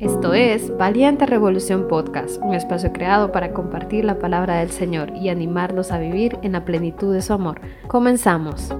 Esto 0.00 0.32
es 0.32 0.74
Valiente 0.78 1.26
Revolución 1.26 1.86
Podcast, 1.86 2.40
un 2.40 2.54
espacio 2.54 2.90
creado 2.90 3.32
para 3.32 3.52
compartir 3.52 4.06
la 4.06 4.18
palabra 4.18 4.60
del 4.60 4.70
Señor 4.70 5.14
y 5.14 5.28
animarlos 5.28 5.90
a 5.90 5.98
vivir 5.98 6.38
en 6.42 6.52
la 6.52 6.64
plenitud 6.64 7.12
de 7.12 7.20
su 7.20 7.34
amor. 7.34 7.60
Comenzamos. 7.86 8.70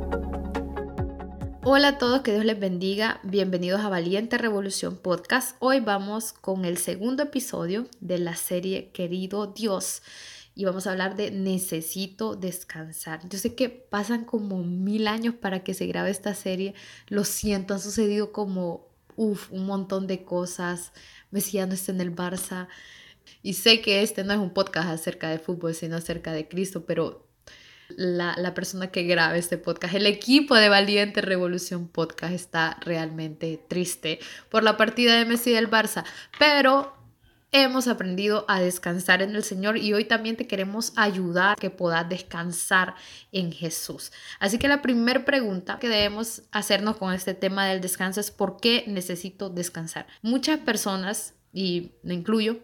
Hola 1.62 1.88
a 1.88 1.98
todos, 1.98 2.22
que 2.22 2.32
Dios 2.32 2.46
les 2.46 2.58
bendiga. 2.58 3.20
Bienvenidos 3.22 3.82
a 3.82 3.90
Valiente 3.90 4.38
Revolución 4.38 4.96
Podcast. 4.96 5.56
Hoy 5.58 5.80
vamos 5.80 6.32
con 6.32 6.64
el 6.64 6.78
segundo 6.78 7.24
episodio 7.24 7.86
de 8.00 8.18
la 8.18 8.34
serie 8.34 8.90
Querido 8.92 9.48
Dios 9.48 10.00
y 10.54 10.64
vamos 10.64 10.86
a 10.86 10.92
hablar 10.92 11.16
de 11.16 11.30
necesito 11.30 12.34
descansar. 12.34 13.28
Yo 13.28 13.38
sé 13.38 13.54
que 13.54 13.68
pasan 13.68 14.24
como 14.24 14.62
mil 14.62 15.06
años 15.06 15.34
para 15.34 15.64
que 15.64 15.74
se 15.74 15.86
grabe 15.86 16.08
esta 16.08 16.34
serie. 16.34 16.72
Lo 17.08 17.24
siento, 17.24 17.74
han 17.74 17.80
sucedido 17.80 18.32
como 18.32 18.89
uf, 19.16 19.50
un 19.52 19.66
montón 19.66 20.06
de 20.06 20.24
cosas. 20.24 20.92
Messi 21.30 21.52
ya 21.58 21.66
no 21.66 21.74
está 21.74 21.92
en 21.92 22.00
el 22.00 22.14
Barça. 22.14 22.68
Y 23.42 23.54
sé 23.54 23.80
que 23.80 24.02
este 24.02 24.24
no 24.24 24.32
es 24.32 24.38
un 24.38 24.52
podcast 24.52 24.88
acerca 24.88 25.30
de 25.30 25.38
fútbol, 25.38 25.74
sino 25.74 25.96
acerca 25.96 26.32
de 26.32 26.48
Cristo, 26.48 26.84
pero 26.84 27.26
la, 27.96 28.34
la, 28.36 28.54
persona 28.54 28.88
que 28.88 29.04
graba 29.04 29.36
este 29.36 29.58
podcast, 29.58 29.94
el 29.94 30.06
equipo 30.06 30.54
de 30.54 30.68
Valiente 30.68 31.20
Revolución 31.20 31.88
Podcast 31.88 32.34
está 32.34 32.76
realmente 32.82 33.60
triste 33.68 34.20
por 34.48 34.62
la 34.62 34.76
partida 34.76 35.16
de 35.16 35.24
Messi 35.24 35.50
del 35.52 35.70
Barça, 35.70 36.04
pero 36.38 36.99
hemos 37.52 37.88
aprendido 37.88 38.44
a 38.48 38.60
descansar 38.60 39.22
en 39.22 39.34
el 39.34 39.42
Señor 39.42 39.76
y 39.76 39.92
hoy 39.92 40.04
también 40.04 40.36
te 40.36 40.46
queremos 40.46 40.92
ayudar 40.96 41.56
que 41.56 41.70
puedas 41.70 42.08
descansar 42.08 42.94
en 43.32 43.52
Jesús. 43.52 44.12
Así 44.38 44.58
que 44.58 44.68
la 44.68 44.82
primera 44.82 45.24
pregunta 45.24 45.78
que 45.78 45.88
debemos 45.88 46.42
hacernos 46.52 46.96
con 46.96 47.12
este 47.12 47.34
tema 47.34 47.66
del 47.66 47.80
descanso 47.80 48.20
es 48.20 48.30
¿por 48.30 48.58
qué 48.60 48.84
necesito 48.86 49.50
descansar? 49.50 50.06
Muchas 50.22 50.60
personas, 50.60 51.34
y 51.52 51.92
me 52.02 52.14
incluyo, 52.14 52.58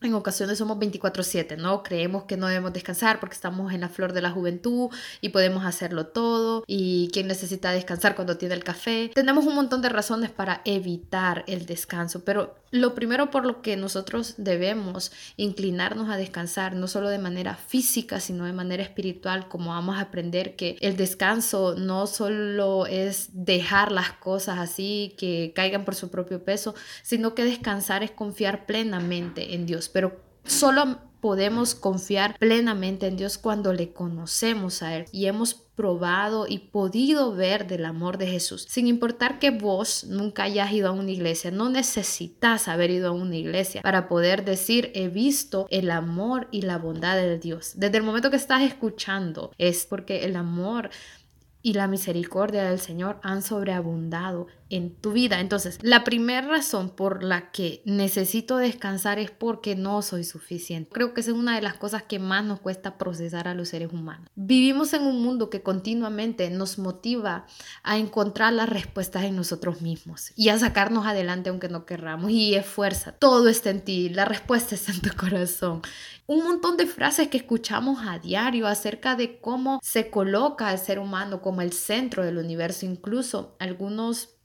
en 0.00 0.14
ocasiones 0.14 0.58
somos 0.58 0.78
24/7, 0.78 1.56
¿no? 1.56 1.82
Creemos 1.82 2.24
que 2.24 2.36
no 2.36 2.48
debemos 2.48 2.72
descansar 2.72 3.20
porque 3.20 3.34
estamos 3.34 3.72
en 3.72 3.82
la 3.82 3.88
flor 3.88 4.12
de 4.12 4.22
la 4.22 4.30
juventud 4.30 4.90
y 5.20 5.28
podemos 5.28 5.64
hacerlo 5.64 6.06
todo. 6.08 6.64
Y 6.66 7.08
quien 7.12 7.28
necesita 7.28 7.70
descansar 7.70 8.16
cuando 8.16 8.36
tiene 8.36 8.54
el 8.54 8.64
café. 8.64 9.10
Tenemos 9.14 9.46
un 9.46 9.54
montón 9.54 9.80
de 9.80 9.88
razones 9.88 10.30
para 10.30 10.60
evitar 10.64 11.44
el 11.46 11.66
descanso, 11.66 12.24
pero 12.24 12.61
lo 12.72 12.94
primero 12.94 13.30
por 13.30 13.44
lo 13.44 13.60
que 13.60 13.76
nosotros 13.76 14.34
debemos 14.38 15.12
inclinarnos 15.36 16.08
a 16.08 16.16
descansar, 16.16 16.74
no 16.74 16.88
solo 16.88 17.10
de 17.10 17.18
manera 17.18 17.54
física, 17.54 18.18
sino 18.18 18.46
de 18.46 18.54
manera 18.54 18.82
espiritual, 18.82 19.46
como 19.46 19.70
vamos 19.70 19.98
a 19.98 20.00
aprender 20.00 20.56
que 20.56 20.78
el 20.80 20.96
descanso 20.96 21.74
no 21.76 22.06
solo 22.06 22.86
es 22.86 23.28
dejar 23.32 23.92
las 23.92 24.12
cosas 24.12 24.58
así 24.58 25.14
que 25.18 25.52
caigan 25.54 25.84
por 25.84 25.94
su 25.94 26.10
propio 26.10 26.42
peso, 26.44 26.74
sino 27.02 27.34
que 27.34 27.44
descansar 27.44 28.02
es 28.02 28.10
confiar 28.10 28.64
plenamente 28.64 29.54
en 29.54 29.66
Dios. 29.66 29.90
Pero 29.90 30.18
solo 30.44 31.11
podemos 31.22 31.76
confiar 31.76 32.36
plenamente 32.36 33.06
en 33.06 33.16
Dios 33.16 33.38
cuando 33.38 33.72
le 33.72 33.92
conocemos 33.92 34.82
a 34.82 34.96
Él 34.96 35.04
y 35.12 35.26
hemos 35.26 35.54
probado 35.54 36.46
y 36.48 36.58
podido 36.58 37.32
ver 37.32 37.68
del 37.68 37.84
amor 37.84 38.18
de 38.18 38.26
Jesús. 38.26 38.66
Sin 38.68 38.88
importar 38.88 39.38
que 39.38 39.50
vos 39.50 40.04
nunca 40.04 40.42
hayas 40.42 40.72
ido 40.72 40.88
a 40.88 40.92
una 40.92 41.12
iglesia, 41.12 41.52
no 41.52 41.70
necesitas 41.70 42.66
haber 42.66 42.90
ido 42.90 43.08
a 43.08 43.12
una 43.12 43.36
iglesia 43.36 43.82
para 43.82 44.08
poder 44.08 44.44
decir 44.44 44.90
he 44.94 45.08
visto 45.08 45.68
el 45.70 45.92
amor 45.92 46.48
y 46.50 46.62
la 46.62 46.76
bondad 46.76 47.16
de 47.16 47.38
Dios. 47.38 47.74
Desde 47.76 47.98
el 47.98 48.02
momento 48.02 48.30
que 48.30 48.36
estás 48.36 48.62
escuchando 48.62 49.52
es 49.58 49.86
porque 49.86 50.24
el 50.24 50.34
amor 50.34 50.90
y 51.62 51.74
la 51.74 51.86
misericordia 51.86 52.64
del 52.64 52.80
Señor 52.80 53.18
han 53.22 53.42
sobreabundado 53.42 54.48
en 54.72 54.94
tu 54.94 55.12
vida. 55.12 55.38
Entonces, 55.38 55.78
la 55.82 56.02
primera 56.02 56.48
razón 56.48 56.88
por 56.88 57.22
la 57.22 57.50
que 57.52 57.82
necesito 57.84 58.56
descansar 58.56 59.18
es 59.18 59.30
porque 59.30 59.76
no 59.76 60.00
soy 60.00 60.24
suficiente. 60.24 60.90
Creo 60.90 61.12
que 61.12 61.20
esa 61.20 61.30
es 61.30 61.36
una 61.36 61.54
de 61.54 61.60
las 61.60 61.74
cosas 61.74 62.04
que 62.04 62.18
más 62.18 62.42
nos 62.44 62.60
cuesta 62.60 62.96
procesar 62.96 63.48
a 63.48 63.54
los 63.54 63.68
seres 63.68 63.92
humanos. 63.92 64.28
Vivimos 64.34 64.94
en 64.94 65.02
un 65.02 65.22
mundo 65.22 65.50
que 65.50 65.62
continuamente 65.62 66.48
nos 66.48 66.78
motiva 66.78 67.46
a 67.82 67.98
encontrar 67.98 68.54
las 68.54 68.68
respuestas 68.68 69.24
en 69.24 69.36
nosotros 69.36 69.82
mismos 69.82 70.32
y 70.36 70.48
a 70.48 70.58
sacarnos 70.58 71.06
adelante 71.06 71.50
aunque 71.50 71.68
no 71.68 71.84
querramos 71.84 72.30
y 72.30 72.54
es 72.54 72.64
fuerza. 72.64 73.12
Todo 73.12 73.48
está 73.48 73.68
en 73.68 73.82
ti, 73.82 74.08
la 74.08 74.24
respuesta 74.24 74.74
está 74.74 74.92
en 74.92 75.02
tu 75.02 75.14
corazón. 75.14 75.82
Un 76.26 76.44
montón 76.44 76.78
de 76.78 76.86
frases 76.86 77.28
que 77.28 77.36
escuchamos 77.36 78.06
a 78.06 78.18
diario 78.18 78.66
acerca 78.66 79.16
de 79.16 79.38
cómo 79.38 79.80
se 79.82 80.08
coloca 80.08 80.72
el 80.72 80.78
ser 80.78 80.98
humano 80.98 81.42
como 81.52 81.60
el 81.60 81.74
centro 81.74 82.24
del 82.24 82.38
universo, 82.38 82.86
incluso 82.86 83.56
algunos 83.58 84.38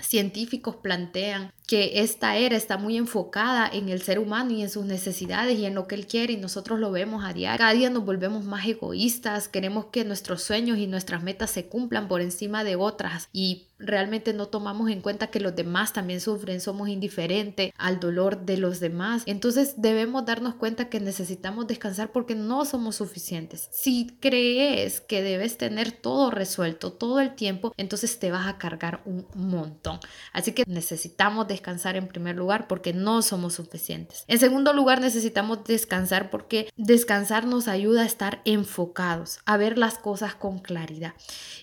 científicos 0.00 0.74
plantean 0.82 1.52
que 1.66 2.00
esta 2.00 2.36
era 2.36 2.56
está 2.56 2.76
muy 2.76 2.96
enfocada 2.96 3.68
en 3.72 3.88
el 3.88 4.02
ser 4.02 4.18
humano 4.18 4.52
y 4.52 4.62
en 4.62 4.70
sus 4.70 4.84
necesidades 4.84 5.58
y 5.58 5.66
en 5.66 5.74
lo 5.74 5.86
que 5.86 5.94
él 5.94 6.06
quiere 6.06 6.34
y 6.34 6.36
nosotros 6.36 6.78
lo 6.78 6.90
vemos 6.90 7.24
a 7.24 7.32
diario. 7.32 7.58
Cada 7.58 7.72
día 7.72 7.90
nos 7.90 8.04
volvemos 8.04 8.44
más 8.44 8.66
egoístas, 8.66 9.48
queremos 9.48 9.86
que 9.86 10.04
nuestros 10.04 10.42
sueños 10.42 10.78
y 10.78 10.86
nuestras 10.86 11.22
metas 11.22 11.50
se 11.50 11.66
cumplan 11.66 12.08
por 12.08 12.20
encima 12.20 12.64
de 12.64 12.76
otras 12.76 13.28
y 13.32 13.68
realmente 13.82 14.32
no 14.32 14.46
tomamos 14.46 14.90
en 14.90 15.00
cuenta 15.00 15.26
que 15.26 15.40
los 15.40 15.54
demás 15.56 15.92
también 15.92 16.20
sufren, 16.20 16.60
somos 16.60 16.88
indiferentes 16.88 17.72
al 17.76 18.00
dolor 18.00 18.44
de 18.44 18.56
los 18.56 18.80
demás. 18.80 19.22
Entonces 19.26 19.74
debemos 19.76 20.24
darnos 20.24 20.54
cuenta 20.54 20.88
que 20.88 21.00
necesitamos 21.00 21.66
descansar 21.66 22.12
porque 22.12 22.34
no 22.34 22.64
somos 22.64 22.96
suficientes. 22.96 23.68
Si 23.72 24.16
crees 24.20 25.00
que 25.00 25.22
debes 25.22 25.58
tener 25.58 25.92
todo 25.92 26.30
resuelto 26.30 26.92
todo 26.92 27.20
el 27.20 27.34
tiempo, 27.34 27.72
entonces 27.76 28.18
te 28.18 28.30
vas 28.30 28.46
a 28.46 28.58
cargar 28.58 29.02
un 29.04 29.26
montón. 29.34 29.98
Así 30.32 30.52
que 30.52 30.64
necesitamos 30.66 31.48
descansar 31.52 31.96
en 31.96 32.08
primer 32.08 32.36
lugar 32.36 32.66
porque 32.66 32.92
no 32.92 33.22
somos 33.22 33.54
suficientes. 33.54 34.24
En 34.26 34.38
segundo 34.38 34.72
lugar, 34.72 35.00
necesitamos 35.00 35.64
descansar 35.64 36.30
porque 36.30 36.68
descansar 36.76 37.46
nos 37.46 37.68
ayuda 37.68 38.02
a 38.02 38.06
estar 38.06 38.42
enfocados, 38.44 39.38
a 39.46 39.56
ver 39.56 39.78
las 39.78 39.98
cosas 39.98 40.34
con 40.34 40.58
claridad. 40.58 41.14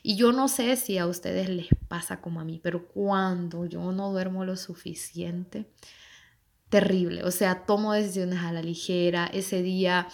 Y 0.01 0.15
yo 0.15 0.31
no 0.31 0.47
sé 0.47 0.75
si 0.75 0.97
a 0.97 1.07
ustedes 1.07 1.49
les 1.49 1.67
pasa 1.87 2.21
como 2.21 2.39
a 2.39 2.45
mí, 2.45 2.59
pero 2.63 2.87
cuando 2.87 3.65
yo 3.65 3.91
no 3.91 4.11
duermo 4.11 4.45
lo 4.45 4.55
suficiente, 4.55 5.65
terrible. 6.69 7.23
O 7.23 7.31
sea, 7.31 7.65
tomo 7.65 7.93
decisiones 7.93 8.39
a 8.39 8.51
la 8.51 8.61
ligera. 8.61 9.29
Ese 9.33 9.61
día 9.61 10.07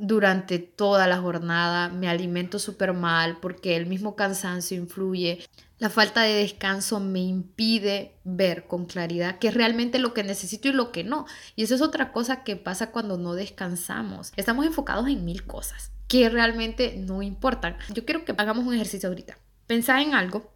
durante 0.00 0.58
toda 0.58 1.06
la 1.06 1.20
jornada, 1.20 1.90
me 1.90 2.08
alimento 2.08 2.58
súper 2.58 2.94
mal 2.94 3.36
porque 3.38 3.76
el 3.76 3.84
mismo 3.84 4.16
cansancio 4.16 4.78
influye. 4.78 5.44
La 5.78 5.90
falta 5.90 6.22
de 6.22 6.32
descanso 6.32 7.00
me 7.00 7.20
impide 7.20 8.14
ver 8.24 8.66
con 8.66 8.86
claridad 8.86 9.38
qué 9.38 9.48
es 9.48 9.54
realmente 9.54 9.98
lo 9.98 10.14
que 10.14 10.24
necesito 10.24 10.68
y 10.68 10.72
lo 10.72 10.90
que 10.90 11.04
no. 11.04 11.26
Y 11.54 11.64
eso 11.64 11.74
es 11.74 11.82
otra 11.82 12.12
cosa 12.12 12.44
que 12.44 12.56
pasa 12.56 12.92
cuando 12.92 13.18
no 13.18 13.34
descansamos. 13.34 14.32
Estamos 14.36 14.64
enfocados 14.64 15.06
en 15.06 15.24
mil 15.24 15.44
cosas 15.46 15.92
que 16.08 16.30
realmente 16.30 16.96
no 16.96 17.20
importan. 17.20 17.76
Yo 17.92 18.06
quiero 18.06 18.24
que 18.24 18.34
hagamos 18.36 18.66
un 18.66 18.74
ejercicio 18.74 19.10
ahorita. 19.10 19.36
Pensá 19.66 20.00
en 20.00 20.14
algo 20.14 20.50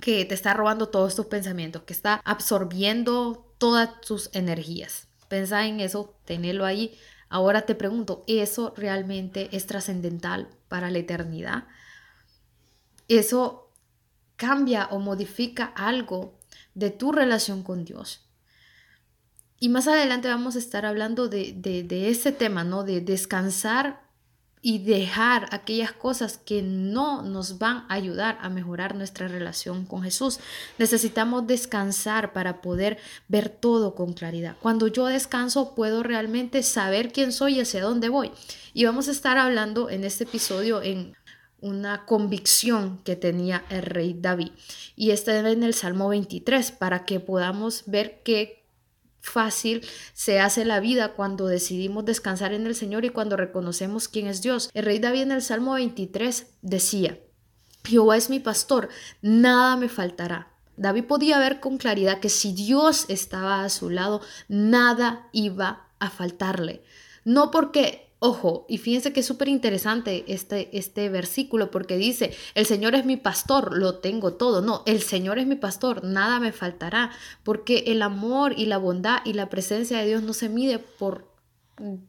que 0.00 0.26
te 0.26 0.34
está 0.34 0.52
robando 0.52 0.90
todos 0.90 1.14
tus 1.14 1.26
pensamientos, 1.26 1.82
que 1.82 1.94
está 1.94 2.20
absorbiendo 2.24 3.54
todas 3.56 4.02
tus 4.02 4.28
energías. 4.34 5.08
Pensá 5.28 5.66
en 5.66 5.80
eso, 5.80 6.14
tenelo 6.26 6.66
ahí, 6.66 6.96
Ahora 7.28 7.62
te 7.62 7.74
pregunto, 7.74 8.24
¿eso 8.26 8.74
realmente 8.76 9.48
es 9.52 9.66
trascendental 9.66 10.48
para 10.68 10.90
la 10.90 10.98
eternidad? 10.98 11.64
¿Eso 13.08 13.70
cambia 14.36 14.88
o 14.90 14.98
modifica 14.98 15.66
algo 15.76 16.38
de 16.74 16.90
tu 16.90 17.12
relación 17.12 17.62
con 17.62 17.84
Dios? 17.84 18.24
Y 19.60 19.68
más 19.68 19.88
adelante 19.88 20.28
vamos 20.28 20.56
a 20.56 20.58
estar 20.58 20.84
hablando 20.84 21.28
de, 21.28 21.52
de, 21.54 22.10
ese 22.10 22.32
tema, 22.32 22.64
¿no? 22.64 22.84
De 22.84 23.00
descansar 23.00 24.03
y 24.66 24.78
dejar 24.78 25.46
aquellas 25.50 25.92
cosas 25.92 26.38
que 26.38 26.62
no 26.62 27.20
nos 27.20 27.58
van 27.58 27.84
a 27.86 27.92
ayudar 27.92 28.38
a 28.40 28.48
mejorar 28.48 28.94
nuestra 28.94 29.28
relación 29.28 29.84
con 29.84 30.02
Jesús. 30.02 30.40
Necesitamos 30.78 31.46
descansar 31.46 32.32
para 32.32 32.62
poder 32.62 32.96
ver 33.28 33.50
todo 33.50 33.94
con 33.94 34.14
claridad. 34.14 34.56
Cuando 34.62 34.88
yo 34.88 35.04
descanso 35.04 35.74
puedo 35.74 36.02
realmente 36.02 36.62
saber 36.62 37.12
quién 37.12 37.30
soy 37.30 37.56
y 37.56 37.60
hacia 37.60 37.82
dónde 37.82 38.08
voy. 38.08 38.32
Y 38.72 38.86
vamos 38.86 39.08
a 39.08 39.10
estar 39.10 39.36
hablando 39.36 39.90
en 39.90 40.02
este 40.02 40.24
episodio 40.24 40.80
en 40.80 41.14
una 41.60 42.06
convicción 42.06 43.02
que 43.04 43.16
tenía 43.16 43.66
el 43.68 43.82
rey 43.82 44.16
David. 44.18 44.52
Y 44.96 45.10
está 45.10 45.38
en 45.50 45.62
el 45.62 45.74
Salmo 45.74 46.08
23 46.08 46.72
para 46.72 47.04
que 47.04 47.20
podamos 47.20 47.82
ver 47.84 48.22
qué 48.24 48.63
fácil 49.24 49.84
se 50.12 50.38
hace 50.38 50.64
la 50.64 50.80
vida 50.80 51.14
cuando 51.14 51.46
decidimos 51.46 52.04
descansar 52.04 52.52
en 52.52 52.66
el 52.66 52.74
Señor 52.74 53.04
y 53.04 53.10
cuando 53.10 53.36
reconocemos 53.36 54.08
quién 54.08 54.26
es 54.26 54.42
Dios. 54.42 54.70
El 54.74 54.84
rey 54.84 54.98
David 54.98 55.22
en 55.22 55.32
el 55.32 55.42
Salmo 55.42 55.74
23 55.74 56.46
decía, 56.62 57.18
Jehová 57.84 58.16
es 58.16 58.30
mi 58.30 58.38
pastor, 58.38 58.88
nada 59.22 59.76
me 59.76 59.88
faltará. 59.88 60.48
David 60.76 61.04
podía 61.04 61.38
ver 61.38 61.60
con 61.60 61.78
claridad 61.78 62.20
que 62.20 62.28
si 62.28 62.52
Dios 62.52 63.06
estaba 63.08 63.64
a 63.64 63.68
su 63.68 63.90
lado, 63.90 64.20
nada 64.48 65.28
iba 65.32 65.88
a 65.98 66.10
faltarle. 66.10 66.82
No 67.24 67.50
porque 67.50 68.03
Ojo, 68.20 68.64
y 68.68 68.78
fíjense 68.78 69.12
que 69.12 69.20
es 69.20 69.26
súper 69.26 69.48
interesante 69.48 70.24
este, 70.28 70.76
este 70.76 71.10
versículo 71.10 71.70
porque 71.70 71.96
dice, 71.96 72.34
el 72.54 72.64
Señor 72.64 72.94
es 72.94 73.04
mi 73.04 73.16
pastor, 73.16 73.76
lo 73.76 73.96
tengo 73.98 74.34
todo. 74.34 74.62
No, 74.62 74.82
el 74.86 75.02
Señor 75.02 75.38
es 75.38 75.46
mi 75.46 75.56
pastor, 75.56 76.04
nada 76.04 76.40
me 76.40 76.52
faltará, 76.52 77.10
porque 77.42 77.84
el 77.88 78.00
amor 78.00 78.54
y 78.56 78.66
la 78.66 78.78
bondad 78.78 79.18
y 79.24 79.34
la 79.34 79.50
presencia 79.50 79.98
de 79.98 80.06
Dios 80.06 80.22
no 80.22 80.32
se 80.32 80.48
mide 80.48 80.78
por 80.78 81.34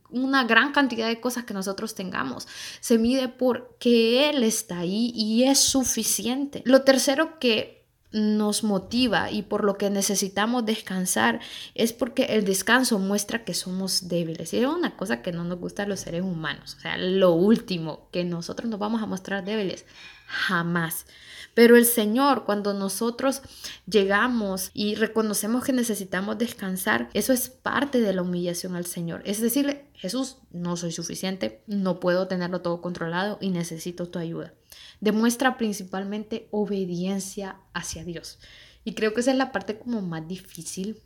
una 0.09 0.43
gran 0.43 0.71
cantidad 0.71 1.07
de 1.07 1.19
cosas 1.19 1.43
que 1.43 1.53
nosotros 1.53 1.95
tengamos. 1.95 2.47
Se 2.79 2.97
mide 2.97 3.27
por 3.27 3.75
que 3.79 4.29
Él 4.29 4.43
está 4.43 4.79
ahí 4.79 5.11
y 5.15 5.43
es 5.43 5.59
suficiente. 5.59 6.61
Lo 6.65 6.83
tercero 6.83 7.39
que 7.39 7.84
nos 8.15 8.63
motiva 8.63 9.29
y 9.29 9.41
por 9.41 9.65
lo 9.65 9.77
que 9.77 9.89
necesitamos 9.89 10.65
descansar 10.65 11.41
es 11.73 11.91
porque 11.91 12.23
el 12.29 12.45
descanso 12.45 12.97
muestra 12.97 13.43
que 13.43 13.53
somos 13.53 14.07
débiles. 14.07 14.53
Y 14.53 14.59
es 14.59 14.67
una 14.67 14.95
cosa 14.95 15.21
que 15.21 15.33
no 15.33 15.43
nos 15.43 15.59
gusta 15.59 15.83
a 15.83 15.85
los 15.85 15.99
seres 15.99 16.21
humanos. 16.21 16.75
O 16.77 16.79
sea, 16.79 16.97
lo 16.97 17.33
último, 17.33 18.07
que 18.11 18.23
nosotros 18.23 18.69
nos 18.69 18.79
vamos 18.79 19.03
a 19.03 19.05
mostrar 19.05 19.43
débiles. 19.43 19.85
Jamás. 20.27 21.05
Pero 21.53 21.75
el 21.75 21.85
Señor, 21.85 22.45
cuando 22.45 22.73
nosotros 22.73 23.41
llegamos 23.85 24.71
y 24.73 24.95
reconocemos 24.95 25.65
que 25.65 25.73
necesitamos 25.73 26.37
descansar, 26.37 27.09
eso 27.13 27.33
es 27.33 27.49
parte 27.49 27.99
de 27.99 28.13
la 28.13 28.21
humillación 28.21 28.77
al 28.77 28.85
Señor. 28.85 29.23
Es 29.25 29.41
decirle, 29.41 29.85
Jesús, 29.93 30.37
no 30.51 30.77
soy 30.77 30.93
suficiente, 30.93 31.61
no 31.67 31.99
puedo 31.99 32.27
tenerlo 32.27 32.61
todo 32.61 32.81
controlado 32.81 33.37
y 33.41 33.49
necesito 33.49 34.07
tu 34.07 34.19
ayuda. 34.19 34.53
Demuestra 35.01 35.57
principalmente 35.57 36.47
obediencia 36.51 37.57
hacia 37.73 38.03
Dios. 38.03 38.39
Y 38.83 38.93
creo 38.93 39.13
que 39.13 39.21
esa 39.21 39.31
es 39.31 39.37
la 39.37 39.51
parte 39.51 39.77
como 39.77 40.01
más 40.01 40.27
difícil 40.27 41.01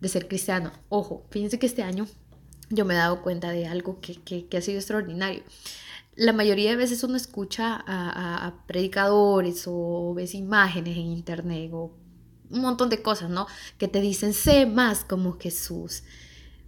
de 0.00 0.08
ser 0.08 0.28
cristiano. 0.28 0.72
Ojo, 0.88 1.26
fíjense 1.30 1.58
que 1.58 1.66
este 1.66 1.82
año 1.82 2.06
yo 2.68 2.84
me 2.84 2.94
he 2.94 2.96
dado 2.98 3.22
cuenta 3.22 3.50
de 3.50 3.66
algo 3.66 4.00
que, 4.00 4.22
que 4.22 4.56
ha 4.56 4.60
sido 4.60 4.78
extraordinario 4.78 5.42
la 6.16 6.32
mayoría 6.32 6.70
de 6.70 6.76
veces 6.76 7.04
uno 7.04 7.16
escucha 7.16 7.84
a, 7.86 8.64
predicadores 8.66 9.64
o 9.66 10.14
ves 10.14 10.34
imágenes 10.34 10.96
en 10.96 11.06
internet 11.06 11.70
o 11.72 11.94
un 12.48 12.60
montón 12.60 12.88
de 12.88 13.02
cosas, 13.02 13.28
¿no? 13.28 13.46
Que 13.76 13.86
te 13.86 14.00
dicen, 14.00 14.32
sé 14.32 14.66
más 14.66 15.04
como 15.04 15.38
Jesús. 15.38 16.04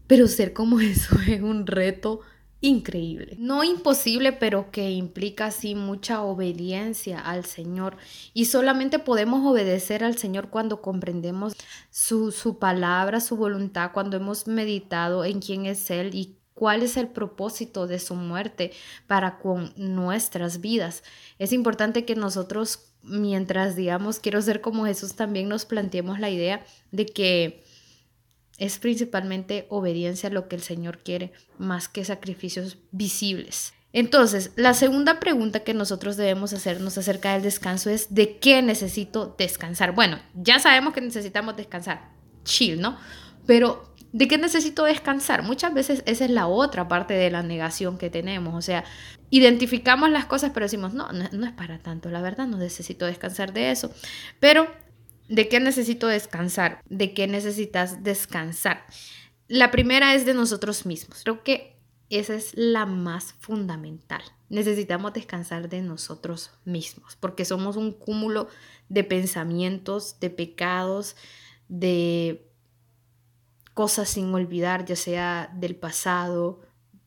Pero 0.06 0.28
ser 0.28 0.52
como 0.52 0.80
eso 0.80 1.16
es 1.26 1.40
un 1.40 1.66
reto 1.66 2.20
increíble. 2.60 3.36
No 3.38 3.62
imposible, 3.64 4.32
pero 4.32 4.70
que 4.70 4.90
implica 4.90 5.46
así 5.46 5.74
mucha 5.74 6.22
obediencia 6.22 7.20
al 7.20 7.44
Señor. 7.44 7.96
Y 8.34 8.46
solamente 8.46 8.98
podemos 8.98 9.46
obedecer 9.46 10.04
al 10.04 10.18
Señor 10.18 10.50
cuando 10.50 10.82
comprendemos 10.82 11.54
su, 11.90 12.32
su 12.32 12.58
palabra, 12.58 13.20
su 13.20 13.36
voluntad, 13.36 13.92
cuando 13.92 14.16
hemos 14.16 14.46
meditado 14.46 15.24
en 15.24 15.40
quién 15.40 15.66
es 15.66 15.90
Él 15.90 16.14
y 16.14 16.38
cuál 16.58 16.82
es 16.82 16.96
el 16.96 17.06
propósito 17.06 17.86
de 17.86 18.00
su 18.00 18.16
muerte 18.16 18.72
para 19.06 19.38
con 19.38 19.72
nuestras 19.76 20.60
vidas. 20.60 21.04
Es 21.38 21.52
importante 21.52 22.04
que 22.04 22.16
nosotros, 22.16 22.90
mientras 23.02 23.76
digamos, 23.76 24.18
quiero 24.18 24.42
ser 24.42 24.60
como 24.60 24.84
Jesús, 24.84 25.14
también 25.14 25.48
nos 25.48 25.64
planteemos 25.64 26.18
la 26.18 26.30
idea 26.30 26.64
de 26.90 27.06
que 27.06 27.62
es 28.58 28.78
principalmente 28.78 29.66
obediencia 29.70 30.28
a 30.28 30.32
lo 30.32 30.48
que 30.48 30.56
el 30.56 30.62
Señor 30.62 30.98
quiere, 30.98 31.32
más 31.58 31.88
que 31.88 32.04
sacrificios 32.04 32.78
visibles. 32.90 33.72
Entonces, 33.92 34.52
la 34.56 34.74
segunda 34.74 35.18
pregunta 35.18 35.60
que 35.60 35.72
nosotros 35.72 36.16
debemos 36.16 36.52
hacernos 36.52 36.98
acerca 36.98 37.32
del 37.32 37.42
descanso 37.42 37.88
es 37.88 38.14
¿de 38.14 38.38
qué 38.38 38.60
necesito 38.60 39.34
descansar? 39.38 39.92
Bueno, 39.92 40.18
ya 40.34 40.58
sabemos 40.58 40.92
que 40.92 41.00
necesitamos 41.00 41.56
descansar, 41.56 42.10
chill, 42.44 42.80
¿no? 42.80 42.98
Pero 43.46 43.88
¿De 44.12 44.26
qué 44.26 44.38
necesito 44.38 44.84
descansar? 44.84 45.42
Muchas 45.42 45.74
veces 45.74 46.02
esa 46.06 46.24
es 46.24 46.30
la 46.30 46.46
otra 46.46 46.88
parte 46.88 47.12
de 47.12 47.30
la 47.30 47.42
negación 47.42 47.98
que 47.98 48.08
tenemos. 48.08 48.54
O 48.54 48.62
sea, 48.62 48.84
identificamos 49.28 50.10
las 50.10 50.24
cosas 50.24 50.50
pero 50.54 50.64
decimos, 50.64 50.94
no, 50.94 51.12
no, 51.12 51.46
es 51.46 51.52
para 51.52 51.78
tanto, 51.78 52.08
la 52.08 52.22
verdad 52.22 52.46
no 52.46 52.56
necesito 52.56 53.04
descansar 53.04 53.52
de 53.52 53.70
eso. 53.70 53.90
Pero, 54.40 54.66
¿de 55.28 55.48
qué 55.48 55.60
necesito 55.60 56.06
descansar? 56.06 56.82
¿De 56.88 57.14
qué 57.14 57.26
necesitas 57.26 58.02
descansar? 58.02 58.84
La 59.46 59.70
primera 59.70 60.14
es 60.14 60.26
de 60.26 60.34
nosotros 60.34 60.86
mismos. 60.86 61.22
Creo 61.22 61.42
que 61.42 61.78
esa 62.10 62.34
es 62.34 62.52
la 62.54 62.86
más 62.86 63.34
fundamental. 63.38 64.22
Necesitamos 64.48 65.12
descansar 65.12 65.68
de 65.68 65.82
nosotros 65.82 66.50
mismos 66.64 67.16
porque 67.16 67.44
somos 67.44 67.76
un 67.76 67.92
cúmulo 67.92 68.48
de 68.88 69.04
pensamientos, 69.04 70.18
de 70.20 70.30
pecados, 70.30 71.16
de 71.68 72.50
cosas 73.74 74.08
sin 74.08 74.32
olvidar, 74.34 74.86
ya 74.86 74.96
sea 74.96 75.52
del 75.54 75.76
pasado, 75.76 76.62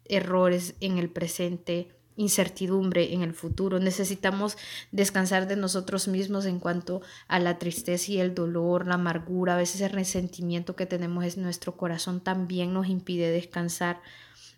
errores 0.05 0.75
en 0.79 0.97
el 0.99 1.09
presente, 1.09 1.95
incertidumbre 2.21 3.13
en 3.13 3.21
el 3.21 3.33
futuro. 3.33 3.79
Necesitamos 3.79 4.57
descansar 4.91 5.47
de 5.47 5.55
nosotros 5.55 6.07
mismos 6.07 6.45
en 6.45 6.59
cuanto 6.59 7.01
a 7.27 7.39
la 7.39 7.59
tristeza 7.59 8.11
y 8.11 8.19
el 8.19 8.33
dolor, 8.33 8.87
la 8.87 8.95
amargura, 8.95 9.55
a 9.55 9.57
veces 9.57 9.81
el 9.81 9.91
resentimiento 9.91 10.75
que 10.75 10.85
tenemos 10.85 11.35
en 11.35 11.43
nuestro 11.43 11.75
corazón 11.75 12.21
también 12.21 12.73
nos 12.73 12.87
impide 12.87 13.31
descansar. 13.31 14.01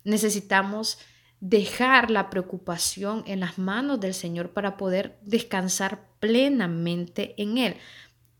Necesitamos 0.04 0.98
dejar 1.40 2.10
la 2.10 2.30
preocupación 2.30 3.22
en 3.26 3.40
las 3.40 3.58
manos 3.58 4.00
del 4.00 4.14
Señor 4.14 4.50
para 4.50 4.76
poder 4.76 5.18
descansar 5.22 6.08
plenamente 6.20 7.34
en 7.36 7.58
Él. 7.58 7.76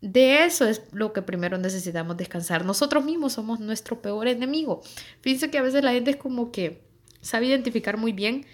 De 0.00 0.44
eso 0.44 0.67
es 0.67 0.82
lo 0.93 1.12
que 1.12 1.23
primero 1.23 1.56
necesitamos 1.56 2.17
descansar. 2.17 2.65
Nosotros 2.65 3.05
mismos 3.05 3.32
somos 3.32 3.61
nuestro 3.61 4.03
peor 4.03 4.29
enemigo. 4.29 4.82
Fíjense 5.23 5.50
que 5.50 5.59
a 5.59 5.62
veces 5.62 5.82
la 5.82 5.93
gente 5.93 6.11
es 6.11 6.17
como 6.17 6.53
que 6.53 6.82
sabe 7.23 7.47
identificar 7.47 7.97
muy 7.97 8.12
bien 8.12 8.47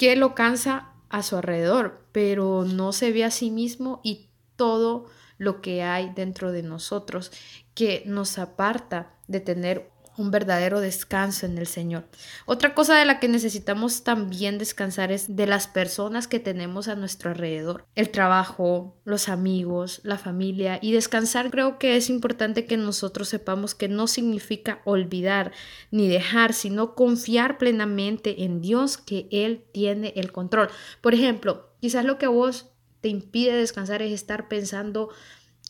qué 0.00 0.16
lo 0.16 0.34
cansa 0.34 0.94
a 1.10 1.22
su 1.22 1.36
alrededor, 1.36 2.06
pero 2.10 2.64
no 2.64 2.92
se 2.92 3.12
ve 3.12 3.22
a 3.22 3.30
sí 3.30 3.50
mismo 3.50 4.00
y 4.02 4.30
todo 4.56 5.04
lo 5.36 5.60
que 5.60 5.82
hay 5.82 6.10
dentro 6.14 6.52
de 6.52 6.62
nosotros 6.62 7.30
que 7.74 8.02
nos 8.06 8.38
aparta 8.38 9.18
de 9.28 9.40
tener 9.40 9.90
un 10.20 10.30
verdadero 10.30 10.80
descanso 10.80 11.46
en 11.46 11.58
el 11.58 11.66
Señor. 11.66 12.04
Otra 12.46 12.74
cosa 12.74 12.98
de 12.98 13.04
la 13.04 13.18
que 13.18 13.28
necesitamos 13.28 14.04
también 14.04 14.58
descansar 14.58 15.10
es 15.10 15.34
de 15.34 15.46
las 15.46 15.66
personas 15.66 16.28
que 16.28 16.40
tenemos 16.40 16.88
a 16.88 16.94
nuestro 16.94 17.30
alrededor, 17.30 17.86
el 17.94 18.10
trabajo, 18.10 18.96
los 19.04 19.28
amigos, 19.28 20.00
la 20.04 20.18
familia 20.18 20.78
y 20.82 20.92
descansar 20.92 21.50
creo 21.50 21.78
que 21.78 21.96
es 21.96 22.10
importante 22.10 22.66
que 22.66 22.76
nosotros 22.76 23.28
sepamos 23.28 23.74
que 23.74 23.88
no 23.88 24.06
significa 24.06 24.82
olvidar 24.84 25.52
ni 25.90 26.08
dejar, 26.08 26.52
sino 26.52 26.94
confiar 26.94 27.58
plenamente 27.58 28.44
en 28.44 28.60
Dios 28.60 28.98
que 28.98 29.26
Él 29.30 29.64
tiene 29.72 30.12
el 30.16 30.32
control. 30.32 30.68
Por 31.00 31.14
ejemplo, 31.14 31.70
quizás 31.80 32.04
lo 32.04 32.18
que 32.18 32.26
a 32.26 32.30
vos 32.30 32.70
te 33.00 33.08
impide 33.08 33.54
descansar 33.54 34.02
es 34.02 34.12
estar 34.12 34.48
pensando 34.48 35.08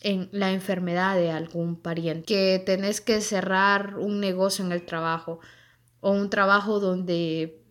en 0.03 0.29
la 0.33 0.53
enfermedad 0.53 1.17
de 1.17 1.31
algún 1.31 1.77
pariente, 1.77 2.25
que 2.25 2.63
tenés 2.65 3.01
que 3.01 3.21
cerrar 3.21 3.99
un 3.99 4.21
negocio 4.21 4.65
en 4.65 4.73
el 4.73 4.85
trabajo 4.85 5.41
o 6.01 6.13
un 6.13 6.31
trabajo 6.31 6.81
donde 6.81 7.63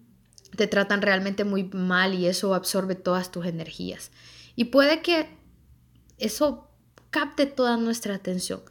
te 0.55 0.67
tratan 0.67 1.01
realmente 1.01 1.43
muy 1.43 1.63
mal 1.63 2.13
y 2.13 2.27
eso 2.27 2.53
absorbe 2.53 2.95
todas 2.95 3.31
tus 3.31 3.45
energías. 3.45 4.11
Y 4.55 4.65
puede 4.65 5.01
que 5.01 5.29
eso 6.17 6.69
capte 7.09 7.45
toda 7.45 7.77
nuestra 7.77 8.15
atención 8.15 8.61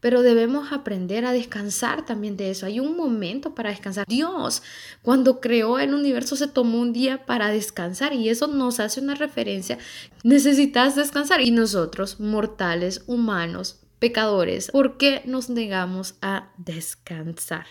pero 0.00 0.22
debemos 0.22 0.72
aprender 0.72 1.24
a 1.24 1.32
descansar 1.32 2.04
también 2.04 2.36
de 2.36 2.50
eso. 2.50 2.66
Hay 2.66 2.80
un 2.80 2.96
momento 2.96 3.54
para 3.54 3.70
descansar. 3.70 4.06
Dios, 4.06 4.62
cuando 5.02 5.40
creó 5.40 5.78
el 5.78 5.94
universo, 5.94 6.36
se 6.36 6.48
tomó 6.48 6.80
un 6.80 6.92
día 6.92 7.26
para 7.26 7.48
descansar 7.48 8.12
y 8.12 8.28
eso 8.28 8.46
nos 8.46 8.80
hace 8.80 9.00
una 9.00 9.14
referencia. 9.14 9.78
Necesitas 10.22 10.96
descansar 10.96 11.40
y 11.40 11.50
nosotros, 11.50 12.20
mortales, 12.20 13.02
humanos, 13.06 13.80
pecadores, 13.98 14.70
¿por 14.70 14.98
qué 14.98 15.22
nos 15.24 15.48
negamos 15.48 16.16
a 16.20 16.52
descansar? 16.58 17.66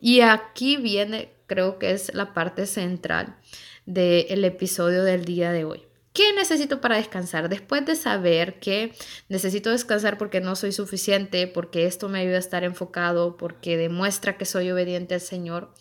Y 0.00 0.20
aquí 0.20 0.76
viene, 0.76 1.32
creo 1.46 1.78
que 1.78 1.90
es 1.90 2.14
la 2.14 2.32
parte 2.32 2.66
central 2.66 3.36
del 3.84 4.44
episodio 4.44 5.04
del 5.04 5.24
día 5.24 5.52
de 5.52 5.64
hoy. 5.64 5.89
¿Qué 6.12 6.32
necesito 6.32 6.80
para 6.80 6.96
descansar? 6.96 7.48
Después 7.48 7.86
de 7.86 7.94
saber 7.94 8.58
que 8.58 8.92
necesito 9.28 9.70
descansar 9.70 10.18
porque 10.18 10.40
no 10.40 10.56
soy 10.56 10.72
suficiente, 10.72 11.46
porque 11.46 11.86
esto 11.86 12.08
me 12.08 12.18
ayuda 12.18 12.36
a 12.36 12.40
estar 12.40 12.64
enfocado, 12.64 13.36
porque 13.36 13.76
demuestra 13.76 14.36
que 14.36 14.44
soy 14.44 14.70
obediente 14.70 15.14
al 15.14 15.20
Señor 15.20 15.72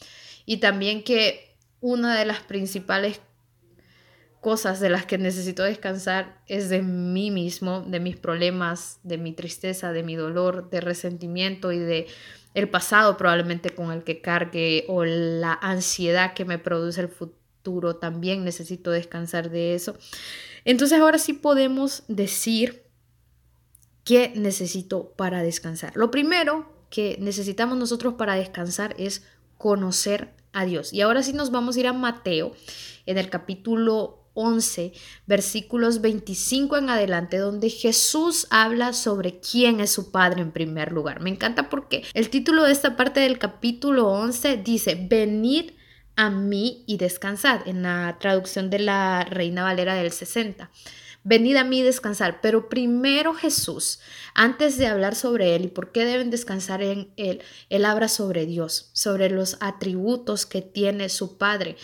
y 0.46 0.58
también 0.58 1.04
que 1.04 1.56
una 1.82 2.18
de 2.18 2.26
las 2.26 2.42
principales 2.42 3.22
cosas 4.40 4.80
de 4.80 4.90
las 4.90 5.06
que 5.06 5.18
necesito 5.18 5.64
descansar 5.64 6.42
es 6.48 6.70
de 6.70 6.82
mí 6.82 7.32
mismo, 7.32 7.82
de 7.82 8.00
mis 8.00 8.16
problemas, 8.16 9.00
de 9.04 9.18
mi 9.18 9.34
tristeza, 9.34 9.92
de 9.92 10.04
mi 10.04 10.16
dolor, 10.16 10.70
de 10.70 10.80
resentimiento 10.80 11.72
y 11.72 11.80
de 11.80 12.08
el 12.54 12.70
pasado 12.70 13.18
probablemente 13.18 13.72
con 13.72 13.92
el 13.92 14.04
que 14.04 14.22
cargue 14.22 14.86
o 14.88 15.06
la 15.06 15.54
ansiedad 15.54 16.34
que 16.34 16.46
me 16.46 16.58
produce 16.58 17.02
el 17.02 17.10
futuro 17.10 17.39
también 18.00 18.44
necesito 18.44 18.92
descansar 18.92 19.50
de 19.50 19.76
eso. 19.76 19.98
Entonces 20.66 21.00
ahora 21.00 21.18
sí 21.18 21.34
podemos 21.34 22.04
decir 22.08 22.84
qué 24.04 24.34
necesito 24.36 25.14
para 25.16 25.44
descansar. 25.44 25.96
Lo 25.96 26.12
primero 26.12 26.72
que 26.90 27.18
necesitamos 27.20 27.78
nosotros 27.78 28.16
para 28.16 28.36
descansar 28.36 28.96
es 28.98 29.24
conocer 29.58 30.34
a 30.52 30.66
Dios. 30.66 30.94
Y 30.94 31.02
ahora 31.02 31.22
sí 31.22 31.34
nos 31.34 31.52
vamos 31.52 31.76
a 31.76 31.80
ir 31.80 31.88
a 31.88 31.94
Mateo 31.94 32.54
en 33.06 33.18
el 33.18 33.30
capítulo 33.30 34.20
11, 34.34 34.94
versículos 35.28 36.02
25 36.02 36.78
en 36.78 36.90
adelante, 36.90 37.38
donde 37.38 37.70
Jesús 37.70 38.48
habla 38.50 38.94
sobre 38.94 39.40
quién 39.40 39.80
es 39.80 39.92
su 39.92 40.12
Padre 40.12 40.42
en 40.42 40.52
primer 40.52 40.92
lugar. 40.92 41.20
Me 41.20 41.30
encanta 41.30 41.70
porque 41.70 42.04
el 42.14 42.30
título 42.30 42.64
de 42.64 42.72
esta 42.72 42.96
parte 42.96 43.20
del 43.20 43.38
capítulo 43.38 44.08
11 44.08 44.58
dice, 44.58 45.08
venid 45.10 45.72
a 46.20 46.30
mí 46.30 46.84
y 46.86 46.98
descansad, 46.98 47.66
en 47.66 47.82
la 47.82 48.18
traducción 48.20 48.70
de 48.70 48.80
la 48.80 49.24
Reina 49.24 49.64
Valera 49.64 49.96
del 49.96 50.12
60. 50.12 50.70
Venid 51.24 51.56
a 51.56 51.64
mí 51.64 51.80
y 51.80 51.84
descansar, 51.84 52.42
pero 52.42 52.68
primero 52.68 53.34
Jesús, 53.34 54.02
antes 54.34 54.78
de 54.78 54.88
hablar 54.88 55.16
sobre 55.16 55.56
Él 55.56 55.64
y 55.64 55.68
por 55.70 55.94
qué 55.94 56.04
deben 56.04 56.30
descansar 56.30 56.84
en 56.84 57.14
Él, 57.16 57.42
Él 57.70 57.86
habla 57.86 58.10
sobre 58.10 58.46
Dios, 58.46 58.90
sobre 58.92 59.30
los 59.30 59.56
atributos 59.62 60.46
que 60.46 60.62
tiene 60.62 61.08
su 61.08 61.38
Padre. 61.38 61.78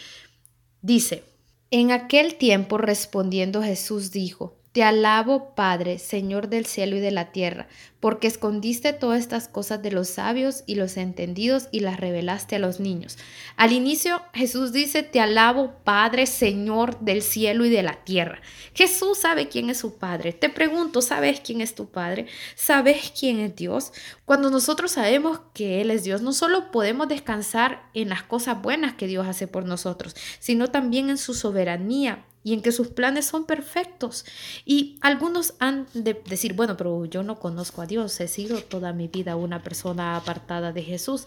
Dice, 0.81 1.23
en 1.71 1.91
aquel 1.91 2.35
tiempo 2.35 2.77
respondiendo 2.77 3.63
Jesús 3.63 4.11
dijo, 4.11 4.57
Te 4.75 4.83
alabo, 4.83 5.55
Padre, 5.55 5.99
Señor 5.99 6.49
del 6.49 6.65
cielo 6.65 6.97
y 6.97 6.99
de 6.99 7.11
la 7.11 7.31
tierra, 7.31 7.69
porque 8.01 8.27
escondiste 8.27 8.91
todas 8.91 9.21
estas 9.21 9.47
cosas 9.47 9.81
de 9.81 9.89
los 9.89 10.09
sabios 10.09 10.65
y 10.65 10.75
los 10.75 10.97
entendidos 10.97 11.69
y 11.71 11.79
las 11.79 11.97
revelaste 11.97 12.57
a 12.57 12.59
los 12.59 12.81
niños. 12.81 13.17
Al 13.55 13.71
inicio 13.71 14.21
Jesús 14.33 14.73
dice, 14.73 15.01
te 15.01 15.21
alabo 15.21 15.75
Padre, 15.85 16.25
Señor 16.25 16.99
del 16.99 17.21
cielo 17.21 17.63
y 17.63 17.69
de 17.69 17.83
la 17.83 18.03
tierra. 18.03 18.41
Jesús 18.73 19.19
sabe 19.19 19.47
quién 19.47 19.69
es 19.69 19.77
su 19.77 19.97
Padre. 19.97 20.33
Te 20.33 20.49
pregunto, 20.49 21.01
¿sabes 21.01 21.39
quién 21.39 21.61
es 21.61 21.73
tu 21.73 21.89
Padre? 21.89 22.25
¿Sabes 22.55 23.13
quién 23.17 23.39
es 23.39 23.55
Dios? 23.55 23.93
Cuando 24.25 24.49
nosotros 24.49 24.91
sabemos 24.91 25.39
que 25.53 25.79
Él 25.79 25.89
es 25.89 26.03
Dios, 26.03 26.21
no 26.21 26.33
solo 26.33 26.71
podemos 26.71 27.07
descansar 27.07 27.89
en 27.93 28.09
las 28.09 28.23
cosas 28.23 28.61
buenas 28.61 28.95
que 28.95 29.07
Dios 29.07 29.25
hace 29.25 29.47
por 29.47 29.63
nosotros, 29.63 30.17
sino 30.39 30.69
también 30.69 31.09
en 31.09 31.17
su 31.17 31.33
soberanía 31.33 32.25
y 32.45 32.53
en 32.53 32.61
que 32.61 32.71
sus 32.71 32.89
planes 32.89 33.25
son 33.25 33.45
perfectos. 33.45 34.23
Y 34.65 34.97
algunos 35.01 35.55
han 35.57 35.87
de 35.95 36.13
decir, 36.29 36.53
bueno, 36.53 36.77
pero 36.77 37.03
yo 37.05 37.23
no 37.23 37.39
conozco 37.39 37.81
a 37.81 37.87
Dios, 37.87 38.21
he 38.21 38.27
sido 38.27 38.61
toda 38.61 38.93
mi 38.93 39.07
vida 39.07 39.35
una 39.35 39.63
persona 39.63 40.15
apartada 40.15 40.71
de 40.71 40.83
Jesús, 40.83 41.25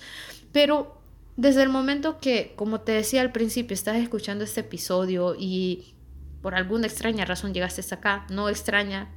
pero 0.52 1.02
desde 1.36 1.64
el 1.64 1.70
momento 1.70 2.20
que, 2.20 2.52
como 2.54 2.82
te 2.82 2.92
decía 2.92 3.20
al 3.20 3.32
principio, 3.32 3.74
estás 3.74 3.96
escuchando 3.96 4.44
este 4.44 4.60
episodio 4.60 5.34
y 5.36 5.96
por 6.40 6.54
alguna 6.54 6.86
extraña 6.86 7.24
razón 7.24 7.52
llegaste 7.52 7.80
hasta 7.80 7.96
acá, 7.96 8.24
no 8.30 8.48
extraña 8.48 9.12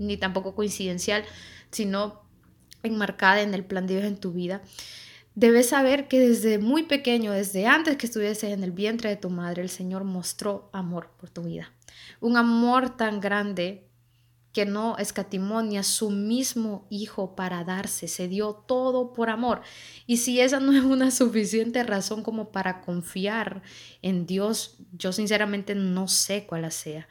ni 0.00 0.16
tampoco 0.16 0.56
coincidencial, 0.56 1.24
sino 1.70 2.24
enmarcada 2.82 3.42
en 3.42 3.54
el 3.54 3.64
plan 3.64 3.86
de 3.86 3.94
Dios 3.94 4.06
en 4.06 4.16
tu 4.16 4.32
vida, 4.32 4.60
Debes 5.34 5.70
saber 5.70 6.06
que 6.06 6.20
desde 6.20 6.58
muy 6.58 6.84
pequeño, 6.84 7.32
desde 7.32 7.66
antes 7.66 7.96
que 7.96 8.06
estuvieses 8.06 8.52
en 8.52 8.62
el 8.62 8.70
vientre 8.70 9.10
de 9.10 9.16
tu 9.16 9.30
madre, 9.30 9.62
el 9.62 9.68
Señor 9.68 10.04
mostró 10.04 10.70
amor 10.72 11.10
por 11.18 11.28
tu 11.28 11.42
vida. 11.42 11.72
Un 12.20 12.36
amor 12.36 12.96
tan 12.96 13.20
grande 13.20 13.88
que 14.52 14.64
no 14.64 14.96
escatimó 14.98 15.62
ni 15.62 15.76
a 15.76 15.82
su 15.82 16.10
mismo 16.10 16.86
hijo 16.88 17.34
para 17.34 17.64
darse, 17.64 18.06
se 18.06 18.28
dio 18.28 18.52
todo 18.54 19.12
por 19.12 19.28
amor. 19.28 19.62
Y 20.06 20.18
si 20.18 20.40
esa 20.40 20.60
no 20.60 20.72
es 20.78 20.84
una 20.84 21.10
suficiente 21.10 21.82
razón 21.82 22.22
como 22.22 22.52
para 22.52 22.80
confiar 22.80 23.62
en 24.00 24.26
Dios, 24.26 24.76
yo 24.92 25.12
sinceramente 25.12 25.74
no 25.74 26.06
sé 26.06 26.46
cuál 26.46 26.70
sea. 26.70 27.08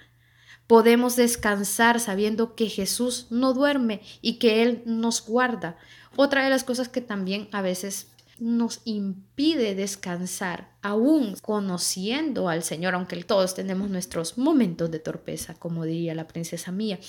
Podemos 0.65 1.17
descansar 1.17 1.99
sabiendo 1.99 2.55
que 2.55 2.69
Jesús 2.69 3.27
no 3.29 3.53
duerme 3.53 3.99
y 4.21 4.39
que 4.39 4.63
Él 4.63 4.81
nos 4.85 5.25
guarda. 5.25 5.75
Otra 6.15 6.45
de 6.45 6.49
las 6.49 6.63
cosas 6.63 6.87
que 6.87 7.01
también 7.01 7.49
a 7.51 7.61
veces 7.61 8.12
nos 8.43 8.81
impide 8.83 9.73
descansar, 9.73 10.75
aún 10.81 11.37
conociendo 11.41 12.49
al 12.49 12.61
Señor, 12.61 12.93
aunque 12.93 13.23
todos 13.23 13.55
tenemos 13.55 13.89
nuestros 13.89 14.37
momentos 14.37 14.91
de 14.91 14.99
torpeza, 14.99 15.53
como 15.53 15.85
diría 15.85 16.13
la 16.13 16.27
princesa 16.27 16.73
mía. 16.73 16.99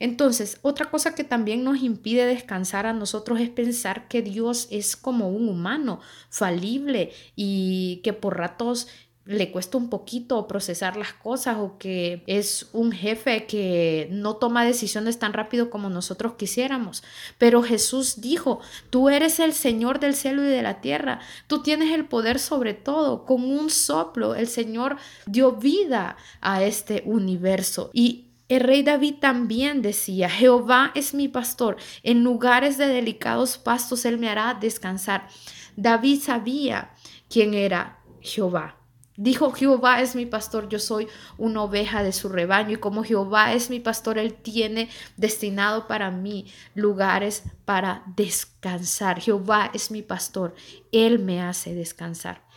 Entonces, 0.00 0.58
otra 0.62 0.90
cosa 0.90 1.14
que 1.14 1.22
también 1.22 1.62
nos 1.62 1.80
impide 1.80 2.26
descansar 2.26 2.86
a 2.86 2.92
nosotros 2.92 3.38
es 3.38 3.50
pensar 3.50 4.08
que 4.08 4.20
Dios 4.20 4.66
es 4.72 4.96
como 4.96 5.28
un 5.28 5.48
humano, 5.48 6.00
falible 6.28 7.12
y 7.36 8.00
que 8.02 8.12
por 8.12 8.36
ratos 8.36 8.88
le 9.30 9.52
cuesta 9.52 9.78
un 9.78 9.88
poquito 9.88 10.48
procesar 10.48 10.96
las 10.96 11.12
cosas 11.12 11.56
o 11.58 11.78
que 11.78 12.24
es 12.26 12.68
un 12.72 12.90
jefe 12.90 13.46
que 13.46 14.08
no 14.10 14.34
toma 14.36 14.64
decisiones 14.64 15.20
tan 15.20 15.32
rápido 15.32 15.70
como 15.70 15.88
nosotros 15.88 16.32
quisiéramos. 16.34 17.04
Pero 17.38 17.62
Jesús 17.62 18.20
dijo, 18.20 18.60
tú 18.90 19.08
eres 19.08 19.38
el 19.38 19.52
Señor 19.52 20.00
del 20.00 20.16
cielo 20.16 20.42
y 20.42 20.48
de 20.48 20.62
la 20.62 20.80
tierra, 20.80 21.20
tú 21.46 21.62
tienes 21.62 21.92
el 21.92 22.06
poder 22.06 22.40
sobre 22.40 22.74
todo. 22.74 23.24
Con 23.24 23.44
un 23.44 23.70
soplo 23.70 24.34
el 24.34 24.48
Señor 24.48 24.96
dio 25.26 25.52
vida 25.52 26.16
a 26.40 26.64
este 26.64 27.04
universo 27.06 27.90
y 27.92 28.26
el 28.48 28.62
rey 28.62 28.82
David 28.82 29.14
también 29.20 29.80
decía, 29.80 30.28
Jehová 30.28 30.90
es 30.96 31.14
mi 31.14 31.28
pastor, 31.28 31.76
en 32.02 32.24
lugares 32.24 32.78
de 32.78 32.88
delicados 32.88 33.58
pastos 33.58 34.04
él 34.04 34.18
me 34.18 34.28
hará 34.28 34.54
descansar. 34.60 35.28
David 35.76 36.20
sabía 36.20 36.90
quién 37.28 37.54
era 37.54 38.00
Jehová. 38.20 38.79
Dijo, 39.16 39.52
Jehová 39.52 40.00
es 40.00 40.14
mi 40.14 40.24
pastor, 40.24 40.68
yo 40.68 40.78
soy 40.78 41.08
una 41.36 41.62
oveja 41.62 42.02
de 42.02 42.12
su 42.12 42.28
rebaño 42.28 42.72
y 42.72 42.76
como 42.76 43.04
Jehová 43.04 43.52
es 43.52 43.68
mi 43.68 43.80
pastor, 43.80 44.18
Él 44.18 44.34
tiene 44.34 44.88
destinado 45.16 45.86
para 45.86 46.10
mí 46.10 46.46
lugares 46.74 47.42
para 47.64 48.02
descansar. 48.16 49.20
Jehová 49.20 49.70
es 49.74 49.90
mi 49.90 50.02
pastor, 50.02 50.54
Él 50.92 51.18
me 51.18 51.42
hace 51.42 51.74
descansar. 51.74 52.48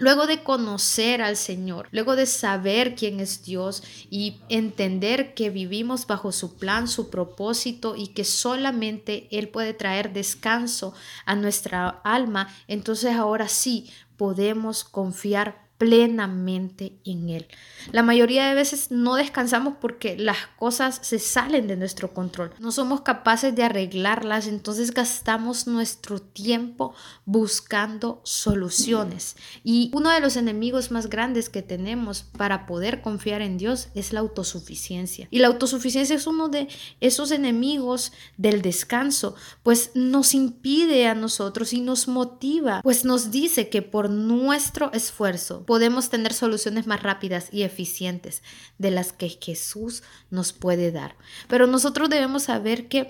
Luego 0.00 0.26
de 0.26 0.42
conocer 0.42 1.20
al 1.20 1.36
Señor, 1.36 1.86
luego 1.90 2.16
de 2.16 2.24
saber 2.24 2.94
quién 2.94 3.20
es 3.20 3.44
Dios 3.44 3.82
y 4.08 4.40
entender 4.48 5.34
que 5.34 5.50
vivimos 5.50 6.06
bajo 6.06 6.32
su 6.32 6.56
plan, 6.56 6.88
su 6.88 7.10
propósito 7.10 7.94
y 7.96 8.08
que 8.08 8.24
solamente 8.24 9.28
Él 9.30 9.50
puede 9.50 9.74
traer 9.74 10.14
descanso 10.14 10.94
a 11.26 11.36
nuestra 11.36 12.00
alma, 12.02 12.48
entonces 12.66 13.14
ahora 13.14 13.46
sí 13.46 13.90
podemos 14.16 14.84
confiar 14.84 15.69
plenamente 15.80 17.00
en 17.06 17.30
Él. 17.30 17.46
La 17.90 18.02
mayoría 18.02 18.46
de 18.46 18.54
veces 18.54 18.90
no 18.90 19.14
descansamos 19.14 19.76
porque 19.80 20.18
las 20.18 20.36
cosas 20.58 21.00
se 21.00 21.18
salen 21.18 21.68
de 21.68 21.76
nuestro 21.78 22.12
control. 22.12 22.52
No 22.58 22.70
somos 22.70 23.00
capaces 23.00 23.56
de 23.56 23.62
arreglarlas, 23.62 24.46
entonces 24.46 24.92
gastamos 24.92 25.66
nuestro 25.66 26.20
tiempo 26.20 26.92
buscando 27.24 28.20
soluciones. 28.24 29.36
Y 29.64 29.90
uno 29.94 30.10
de 30.10 30.20
los 30.20 30.36
enemigos 30.36 30.90
más 30.90 31.08
grandes 31.08 31.48
que 31.48 31.62
tenemos 31.62 32.24
para 32.36 32.66
poder 32.66 33.00
confiar 33.00 33.40
en 33.40 33.56
Dios 33.56 33.88
es 33.94 34.12
la 34.12 34.20
autosuficiencia. 34.20 35.28
Y 35.30 35.38
la 35.38 35.48
autosuficiencia 35.48 36.14
es 36.14 36.26
uno 36.26 36.50
de 36.50 36.68
esos 37.00 37.30
enemigos 37.30 38.12
del 38.36 38.60
descanso, 38.60 39.34
pues 39.62 39.92
nos 39.94 40.34
impide 40.34 41.06
a 41.06 41.14
nosotros 41.14 41.72
y 41.72 41.80
nos 41.80 42.06
motiva, 42.06 42.82
pues 42.82 43.06
nos 43.06 43.30
dice 43.30 43.70
que 43.70 43.80
por 43.80 44.10
nuestro 44.10 44.92
esfuerzo, 44.92 45.64
podemos 45.70 46.10
tener 46.10 46.32
soluciones 46.32 46.88
más 46.88 47.00
rápidas 47.00 47.48
y 47.52 47.62
eficientes 47.62 48.42
de 48.78 48.90
las 48.90 49.12
que 49.12 49.28
Jesús 49.28 50.02
nos 50.28 50.52
puede 50.52 50.90
dar. 50.90 51.14
Pero 51.46 51.68
nosotros 51.68 52.10
debemos 52.10 52.42
saber 52.42 52.88
que 52.88 53.08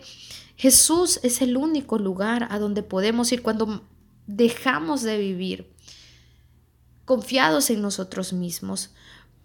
Jesús 0.57 1.21
es 1.23 1.41
el 1.41 1.57
único 1.57 1.99
lugar 1.99 2.49
a 2.51 2.59
donde 2.59 2.83
podemos 2.83 3.33
ir 3.33 3.41
cuando 3.41 3.89
dejamos 4.27 5.01
de 5.01 5.17
vivir 5.17 5.73
confiados 7.07 7.71
en 7.71 7.81
nosotros 7.81 8.35
mismos. 8.35 8.91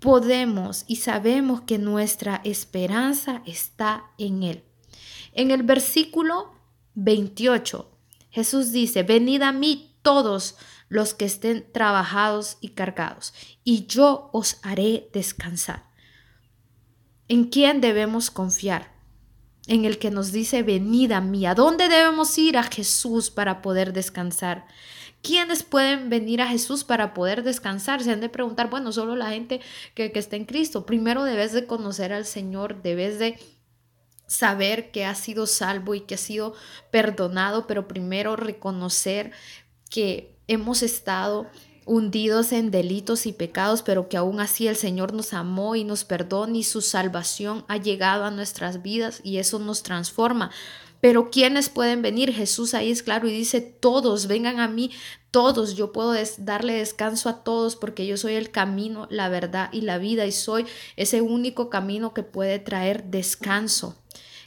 Podemos 0.01 0.83
y 0.85 0.97
sabemos 0.97 1.61
que 1.61 1.77
nuestra 1.77 2.41
esperanza 2.43 3.43
está 3.45 4.11
en 4.17 4.43
Él. 4.43 4.63
En 5.31 5.51
el 5.51 5.63
versículo 5.63 6.51
28, 6.95 7.89
Jesús 8.29 8.73
dice, 8.73 9.03
venid 9.03 9.41
a 9.41 9.53
mí 9.53 9.95
todos 10.01 10.57
los 10.87 11.13
que 11.13 11.25
estén 11.25 11.65
trabajados 11.71 12.57
y 12.61 12.69
cargados, 12.69 13.33
y 13.63 13.85
yo 13.87 14.29
os 14.33 14.59
haré 14.63 15.09
descansar. 15.13 15.85
¿En 17.27 17.45
quién 17.45 17.81
debemos 17.81 18.29
confiar? 18.29 18.93
En 19.67 19.85
el 19.85 19.97
que 19.97 20.11
nos 20.11 20.31
dice, 20.31 20.61
venid 20.61 21.11
a 21.11 21.21
mí. 21.21 21.47
¿A 21.47 21.55
dónde 21.55 21.89
debemos 21.89 22.37
ir? 22.37 22.55
A 22.55 22.63
Jesús 22.63 23.31
para 23.31 23.63
poder 23.63 23.93
descansar. 23.93 24.67
¿Quiénes 25.23 25.63
pueden 25.63 26.11
venir 26.11 26.39
a 26.39 26.47
Jesús 26.47 26.83
para 26.83 27.15
poder 27.15 27.41
descansar? 27.41 28.03
Se 28.03 28.11
han 28.11 28.21
de 28.21 28.29
preguntar, 28.29 28.69
bueno, 28.69 28.91
solo 28.91 29.15
la 29.15 29.31
gente 29.31 29.59
que, 29.95 30.11
que 30.11 30.19
está 30.19 30.35
en 30.35 30.45
Cristo. 30.45 30.85
Primero 30.85 31.23
debes 31.23 31.51
de 31.51 31.65
conocer 31.65 32.13
al 32.13 32.25
Señor, 32.25 32.83
debes 32.83 33.17
de 33.17 33.39
saber 34.27 34.91
que 34.91 35.03
has 35.03 35.17
sido 35.17 35.47
salvo 35.47 35.95
y 35.95 36.01
que 36.01 36.13
has 36.13 36.21
sido 36.21 36.53
perdonado, 36.91 37.65
pero 37.65 37.87
primero 37.87 38.35
reconocer 38.35 39.31
que 39.89 40.35
hemos 40.47 40.83
estado 40.83 41.47
hundidos 41.85 42.51
en 42.51 42.71
delitos 42.71 43.25
y 43.25 43.33
pecados, 43.33 43.83
pero 43.83 44.09
que 44.09 44.17
aún 44.17 44.39
así 44.39 44.67
el 44.67 44.75
Señor 44.75 45.13
nos 45.13 45.33
amó 45.33 45.75
y 45.75 45.83
nos 45.83 46.03
perdona 46.03 46.57
y 46.57 46.63
su 46.63 46.81
salvación 46.81 47.63
ha 47.67 47.77
llegado 47.77 48.25
a 48.25 48.31
nuestras 48.31 48.81
vidas 48.81 49.21
y 49.23 49.37
eso 49.37 49.59
nos 49.59 49.83
transforma. 49.83 50.51
Pero 50.99 51.29
¿quiénes 51.29 51.69
pueden 51.69 52.01
venir? 52.01 52.33
Jesús 52.33 52.73
ahí 52.73 52.89
es 52.89 53.03
claro 53.03 53.27
y 53.27 53.31
dice, 53.31 53.61
todos, 53.61 54.25
vengan 54.25 54.59
a 54.59 54.67
mí, 54.67 54.89
todos, 55.29 55.75
yo 55.75 55.91
puedo 55.91 56.15
darle 56.39 56.73
descanso 56.73 57.29
a 57.29 57.43
todos 57.43 57.75
porque 57.75 58.07
yo 58.07 58.17
soy 58.17 58.33
el 58.33 58.49
camino, 58.49 59.07
la 59.11 59.29
verdad 59.29 59.69
y 59.71 59.81
la 59.81 59.99
vida 59.99 60.25
y 60.25 60.31
soy 60.31 60.65
ese 60.95 61.21
único 61.21 61.69
camino 61.69 62.15
que 62.15 62.23
puede 62.23 62.57
traer 62.57 63.03
descanso. 63.03 63.95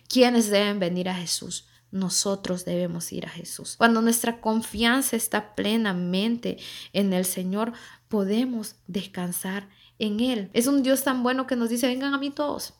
¿Quiénes 0.09 0.51
deben 0.51 0.81
venir 0.81 1.09
a 1.09 1.15
Jesús? 1.15 1.68
Nosotros 1.91 2.65
debemos 2.65 3.13
ir 3.13 3.27
a 3.27 3.31
Jesús. 3.31 3.77
Cuando 3.77 4.03
nuestra 4.03 4.41
confianza 4.41 5.17
está 5.17 5.55
plenamente 5.55 6.59
en 6.93 7.13
el 7.13 7.25
Señor, 7.25 7.73
podemos 8.09 8.77
descansar 8.87 9.69
en 9.99 10.21
Él. 10.21 10.51
Es 10.53 10.67
un 10.67 10.83
Dios 10.83 11.03
tan 11.03 11.23
bueno 11.23 11.47
que 11.47 11.57
nos 11.57 11.71
dice, 11.71 11.87
vengan 11.87 12.15
a 12.15 12.19
mí 12.19 12.31
todos. 12.31 12.75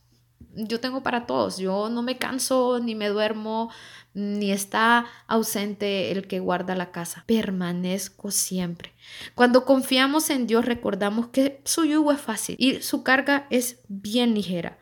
Yo 0.55 0.81
tengo 0.81 1.03
para 1.03 1.27
todos. 1.27 1.59
Yo 1.59 1.89
no 1.89 2.03
me 2.03 2.19
canso, 2.19 2.81
ni 2.81 2.95
me 2.95 3.09
duermo, 3.09 3.71
ni 4.15 4.51
está 4.51 5.07
ausente 5.27 6.11
el 6.11 6.27
que 6.27 6.41
guarda 6.41 6.75
la 6.75 6.91
casa. 6.91 7.25
Permanezco 7.27 8.31
siempre. 8.31 8.93
Cuando 9.35 9.65
confiamos 9.65 10.31
en 10.31 10.47
Dios, 10.47 10.65
recordamos 10.65 11.29
que 11.29 11.61
su 11.65 11.85
yugo 11.85 12.13
es 12.13 12.21
fácil 12.21 12.57
y 12.59 12.83
su 12.83 13.03
carga 13.03 13.47
es 13.51 13.81
bien 13.89 14.35
ligera. 14.35 14.79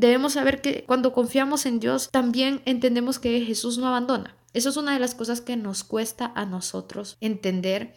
Debemos 0.00 0.32
saber 0.32 0.62
que 0.62 0.84
cuando 0.84 1.12
confiamos 1.12 1.66
en 1.66 1.78
Dios, 1.78 2.08
también 2.10 2.62
entendemos 2.64 3.18
que 3.18 3.44
Jesús 3.44 3.76
no 3.76 3.86
abandona. 3.86 4.34
Eso 4.54 4.70
es 4.70 4.78
una 4.78 4.94
de 4.94 4.98
las 4.98 5.14
cosas 5.14 5.42
que 5.42 5.58
nos 5.58 5.84
cuesta 5.84 6.32
a 6.34 6.46
nosotros 6.46 7.18
entender 7.20 7.94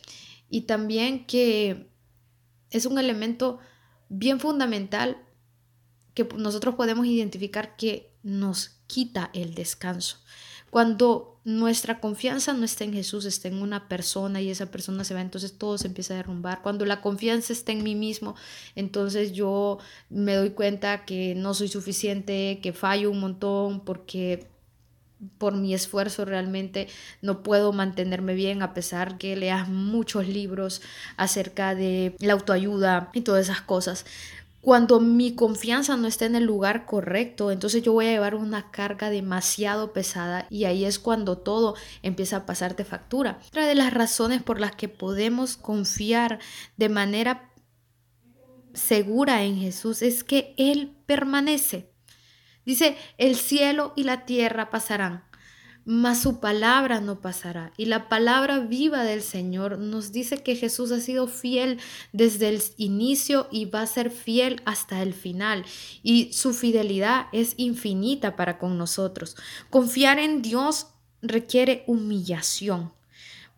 y 0.50 0.64
también 0.64 1.26
que 1.26 1.90
es 2.72 2.86
un 2.86 3.00
elemento 3.00 3.60
bien 4.10 4.42
fundamental 4.42 5.18
que 6.14 6.28
nosotros 6.36 6.76
podemos 6.76 7.06
identificar 7.06 7.78
que 7.78 8.14
nos 8.22 8.82
quita 8.88 9.30
el 9.34 9.56
descanso. 9.56 10.18
Cuando 10.72 11.33
nuestra 11.46 12.00
confianza 12.00 12.54
no 12.54 12.64
está 12.64 12.86
en 12.86 12.94
Jesús, 12.94 13.26
está 13.26 13.50
en 13.50 13.62
una 13.62 13.90
persona 13.90 14.42
y 14.42 14.50
esa 14.50 14.68
persona 14.68 15.04
se 15.04 15.14
va, 15.14 15.22
entonces 15.22 15.58
todo 15.58 15.78
se 15.78 15.88
empieza 15.88 16.14
a 16.14 16.18
derrumbar. 16.18 16.62
Cuando 16.62 16.86
la 16.86 17.02
confianza 17.02 17.52
está 17.52 17.74
en 17.74 17.84
mí 17.84 17.96
mismo, 17.96 18.36
entonces 18.76 19.34
yo 19.34 19.80
me 20.10 20.36
doy 20.36 20.52
cuenta 20.52 21.06
que 21.06 21.36
no 21.36 21.54
soy 21.54 21.68
suficiente, 21.68 22.60
que 22.62 22.72
fallo 22.72 23.12
un 23.12 23.20
montón 23.20 23.82
porque 23.82 24.48
por 25.38 25.56
mi 25.56 25.74
esfuerzo 25.74 26.26
realmente 26.26 26.88
no 27.22 27.44
puedo 27.44 27.72
mantenerme 27.72 28.34
bien 28.34 28.62
a 28.62 28.74
pesar 28.74 29.18
que 29.18 29.36
leas 29.36 29.68
muchos 29.68 30.28
libros 30.28 30.82
acerca 31.18 31.76
de 31.76 32.16
la 32.20 32.34
autoayuda 32.34 33.10
y 33.14 33.22
todas 33.22 33.50
esas 33.50 33.62
cosas. 33.62 34.06
Cuando 34.64 35.02
mi 35.02 35.36
confianza 35.36 35.98
no 35.98 36.08
está 36.08 36.24
en 36.26 36.38
el 36.38 36.46
lugar 36.46 36.86
correcto, 36.86 37.52
entonces 37.52 37.84
yo 37.84 37.92
voy 37.92 38.06
a 38.06 38.12
llevar 38.12 38.34
una 38.34 38.72
carga 38.72 39.10
demasiado 39.10 39.92
pesada 39.92 40.48
y 40.50 40.64
ahí 40.64 40.86
es 40.86 41.00
cuando 41.00 41.38
todo 41.38 41.76
empieza 42.02 42.38
a 42.38 42.46
pasarte 42.46 42.86
factura. 42.86 43.42
Otra 43.50 43.68
de 43.68 43.76
las 43.76 43.94
razones 43.94 44.42
por 44.42 44.62
las 44.62 44.74
que 44.74 44.88
podemos 44.88 45.58
confiar 45.58 46.40
de 46.78 46.88
manera 46.88 47.52
segura 48.74 49.44
en 49.44 49.60
Jesús 49.60 50.02
es 50.02 50.24
que 50.24 50.56
Él 50.58 50.96
permanece. 51.08 51.92
Dice, 52.66 52.96
el 53.18 53.36
cielo 53.36 53.92
y 53.98 54.06
la 54.06 54.24
tierra 54.24 54.70
pasarán, 54.70 55.26
mas 55.86 56.22
su 56.22 56.40
palabra 56.40 57.02
no 57.02 57.20
pasará. 57.20 57.74
Y 57.78 57.86
la 57.86 58.08
palabra 58.10 58.60
viva 58.60 59.04
del 59.04 59.22
Señor 59.22 59.78
nos 59.78 60.12
dice 60.12 60.42
que 60.44 60.56
Jesús 60.56 60.92
ha 60.92 61.00
sido 61.00 61.28
fiel 61.28 61.80
desde 62.12 62.50
el 62.50 62.62
inicio 62.78 63.48
y 63.52 63.66
va 63.66 63.82
a 63.82 63.88
ser 63.88 64.10
fiel 64.10 64.62
hasta 64.66 65.02
el 65.02 65.14
final. 65.14 65.66
Y 66.02 66.32
su 66.34 66.54
fidelidad 66.54 67.28
es 67.34 67.54
infinita 67.58 68.36
para 68.36 68.58
con 68.58 68.78
nosotros. 68.78 69.36
Confiar 69.70 70.20
en 70.20 70.42
Dios 70.42 70.88
requiere 71.22 71.84
humillación, 71.88 72.92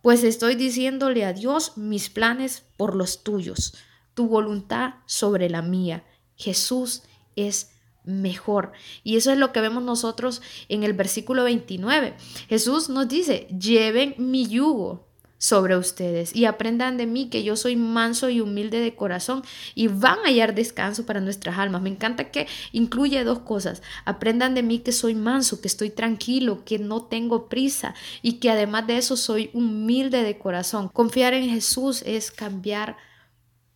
pues 0.02 0.24
estoy 0.24 0.56
diciéndole 0.56 1.26
a 1.26 1.34
Dios 1.34 1.78
mis 1.78 2.10
planes 2.10 2.64
por 2.78 2.96
los 2.96 3.24
tuyos, 3.24 3.74
tu 4.14 4.28
voluntad 4.28 4.96
sobre 5.08 5.50
la 5.50 5.64
mía. 5.64 6.04
Jesús 6.36 7.02
es 7.36 7.72
mejor. 8.06 8.72
Y 9.04 9.18
eso 9.18 9.32
es 9.32 9.38
lo 9.38 9.52
que 9.52 9.62
vemos 9.62 9.84
nosotros 9.84 10.42
en 10.70 10.84
el 10.84 10.94
versículo 10.94 11.44
29. 11.44 12.16
Jesús 12.48 12.90
nos 12.90 13.08
dice, 13.08 13.48
lleven 13.60 14.16
mi 14.18 14.48
yugo 14.48 15.06
sobre 15.38 15.78
ustedes 15.78 16.36
y 16.36 16.46
aprendan 16.46 16.98
de 16.98 17.06
mí 17.06 17.30
que 17.30 17.44
yo 17.44 17.56
soy 17.56 17.76
manso 17.76 18.30
y 18.30 18.42
humilde 18.42 18.80
de 18.80 18.96
corazón 18.96 19.44
y 19.76 19.88
van 19.88 20.20
a 20.20 20.28
hallar 20.30 20.56
descanso 20.56 21.06
para 21.06 21.20
nuestras 21.20 21.58
almas. 21.58 21.82
Me 21.82 21.90
encanta 21.90 22.32
que 22.32 22.48
incluye 22.72 23.24
dos 23.24 23.40
cosas. 23.40 23.84
Aprendan 24.06 24.56
de 24.56 24.64
mí 24.64 24.80
que 24.80 24.92
soy 24.92 25.14
manso, 25.14 25.62
que 25.62 25.68
estoy 25.68 25.90
tranquilo, 25.90 26.64
que 26.66 26.80
no 26.80 27.04
tengo 27.04 27.48
prisa 27.48 27.94
y 28.22 28.34
que 28.34 28.50
además 28.50 28.88
de 28.88 28.98
eso 28.98 29.18
soy 29.18 29.50
humilde 29.54 30.24
de 30.24 30.38
corazón. 30.38 30.90
Confiar 30.90 31.34
en 31.34 31.50
Jesús 31.50 32.02
es 32.06 32.32
cambiar 32.32 32.98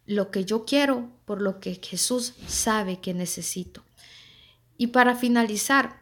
lo 0.06 0.32
que 0.32 0.45
yo 0.45 0.65
quiero 0.65 1.10
por 1.25 1.41
lo 1.41 1.60
que 1.60 1.75
Jesús 1.75 2.34
sabe 2.47 2.99
que 2.99 3.13
necesito. 3.13 3.84
Y 4.79 4.87
para 4.87 5.13
finalizar, 5.13 5.99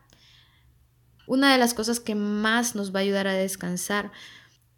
una 1.25 1.51
de 1.51 1.57
las 1.57 1.73
cosas 1.73 1.99
que 1.99 2.13
más 2.13 2.75
nos 2.75 2.93
va 2.93 2.99
a 2.99 3.01
ayudar 3.01 3.27
a 3.27 3.33
descansar 3.33 4.11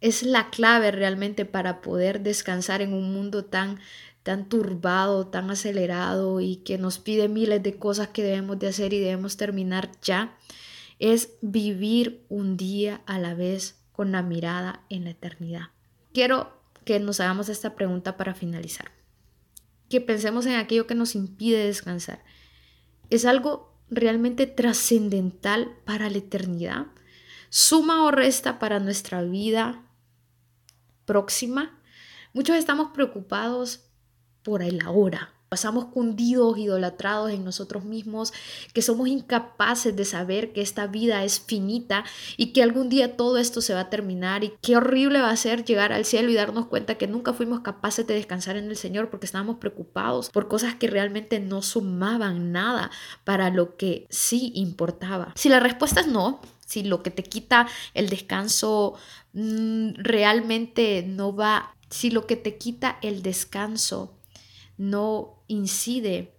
es 0.00 0.22
la 0.22 0.48
clave 0.48 0.90
realmente 0.90 1.44
para 1.44 1.82
poder 1.82 2.22
descansar 2.22 2.80
en 2.80 2.94
un 2.94 3.12
mundo 3.12 3.44
tan 3.44 3.78
tan 4.22 4.48
turbado, 4.48 5.26
tan 5.26 5.50
acelerado 5.50 6.40
y 6.40 6.56
que 6.56 6.78
nos 6.78 6.98
pide 6.98 7.28
miles 7.28 7.62
de 7.62 7.78
cosas 7.78 8.08
que 8.08 8.22
debemos 8.22 8.58
de 8.58 8.68
hacer 8.68 8.92
y 8.92 9.00
debemos 9.00 9.36
terminar 9.36 9.90
ya, 10.02 10.36
es 10.98 11.34
vivir 11.42 12.24
un 12.28 12.56
día 12.56 13.02
a 13.06 13.18
la 13.18 13.34
vez 13.34 13.82
con 13.92 14.12
la 14.12 14.22
mirada 14.22 14.84
en 14.88 15.04
la 15.04 15.10
eternidad. 15.10 15.68
Quiero 16.12 16.52
que 16.84 17.00
nos 17.00 17.20
hagamos 17.20 17.48
esta 17.48 17.74
pregunta 17.74 18.16
para 18.16 18.34
finalizar. 18.34 18.90
Que 19.88 20.00
pensemos 20.00 20.46
en 20.46 20.54
aquello 20.54 20.86
que 20.86 20.94
nos 20.94 21.14
impide 21.14 21.64
descansar. 21.64 22.22
¿Es 23.08 23.24
algo 23.24 23.69
realmente 23.90 24.46
trascendental 24.46 25.76
para 25.84 26.08
la 26.08 26.18
eternidad? 26.18 26.86
¿Suma 27.48 28.04
o 28.04 28.10
resta 28.10 28.58
para 28.58 28.78
nuestra 28.78 29.22
vida 29.22 29.82
próxima? 31.04 31.78
Muchos 32.32 32.56
estamos 32.56 32.92
preocupados 32.92 33.90
por 34.42 34.62
el 34.62 34.80
ahora, 34.82 35.34
Pasamos 35.50 35.86
cundidos, 35.86 36.56
idolatrados 36.58 37.32
en 37.32 37.44
nosotros 37.44 37.84
mismos, 37.84 38.32
que 38.72 38.82
somos 38.82 39.08
incapaces 39.08 39.96
de 39.96 40.04
saber 40.04 40.52
que 40.52 40.60
esta 40.60 40.86
vida 40.86 41.24
es 41.24 41.40
finita 41.40 42.04
y 42.36 42.52
que 42.52 42.62
algún 42.62 42.88
día 42.88 43.16
todo 43.16 43.36
esto 43.36 43.60
se 43.60 43.74
va 43.74 43.80
a 43.80 43.90
terminar 43.90 44.44
y 44.44 44.52
qué 44.62 44.76
horrible 44.76 45.20
va 45.20 45.30
a 45.30 45.36
ser 45.36 45.64
llegar 45.64 45.92
al 45.92 46.04
cielo 46.04 46.30
y 46.30 46.34
darnos 46.34 46.66
cuenta 46.66 46.94
que 46.94 47.08
nunca 47.08 47.32
fuimos 47.32 47.62
capaces 47.62 48.06
de 48.06 48.14
descansar 48.14 48.56
en 48.56 48.70
el 48.70 48.76
Señor 48.76 49.10
porque 49.10 49.26
estábamos 49.26 49.56
preocupados 49.56 50.30
por 50.30 50.46
cosas 50.46 50.76
que 50.76 50.86
realmente 50.86 51.40
no 51.40 51.62
sumaban 51.62 52.52
nada 52.52 52.92
para 53.24 53.50
lo 53.50 53.76
que 53.76 54.06
sí 54.08 54.52
importaba. 54.54 55.32
Si 55.34 55.48
la 55.48 55.58
respuesta 55.58 55.98
es 55.98 56.06
no, 56.06 56.40
si 56.64 56.84
lo 56.84 57.02
que 57.02 57.10
te 57.10 57.24
quita 57.24 57.66
el 57.94 58.08
descanso 58.08 58.94
mm, 59.32 59.94
realmente 59.96 61.02
no 61.04 61.34
va, 61.34 61.74
si 61.88 62.12
lo 62.12 62.28
que 62.28 62.36
te 62.36 62.56
quita 62.56 63.00
el 63.02 63.22
descanso 63.22 64.14
no 64.78 65.39
incide 65.50 66.32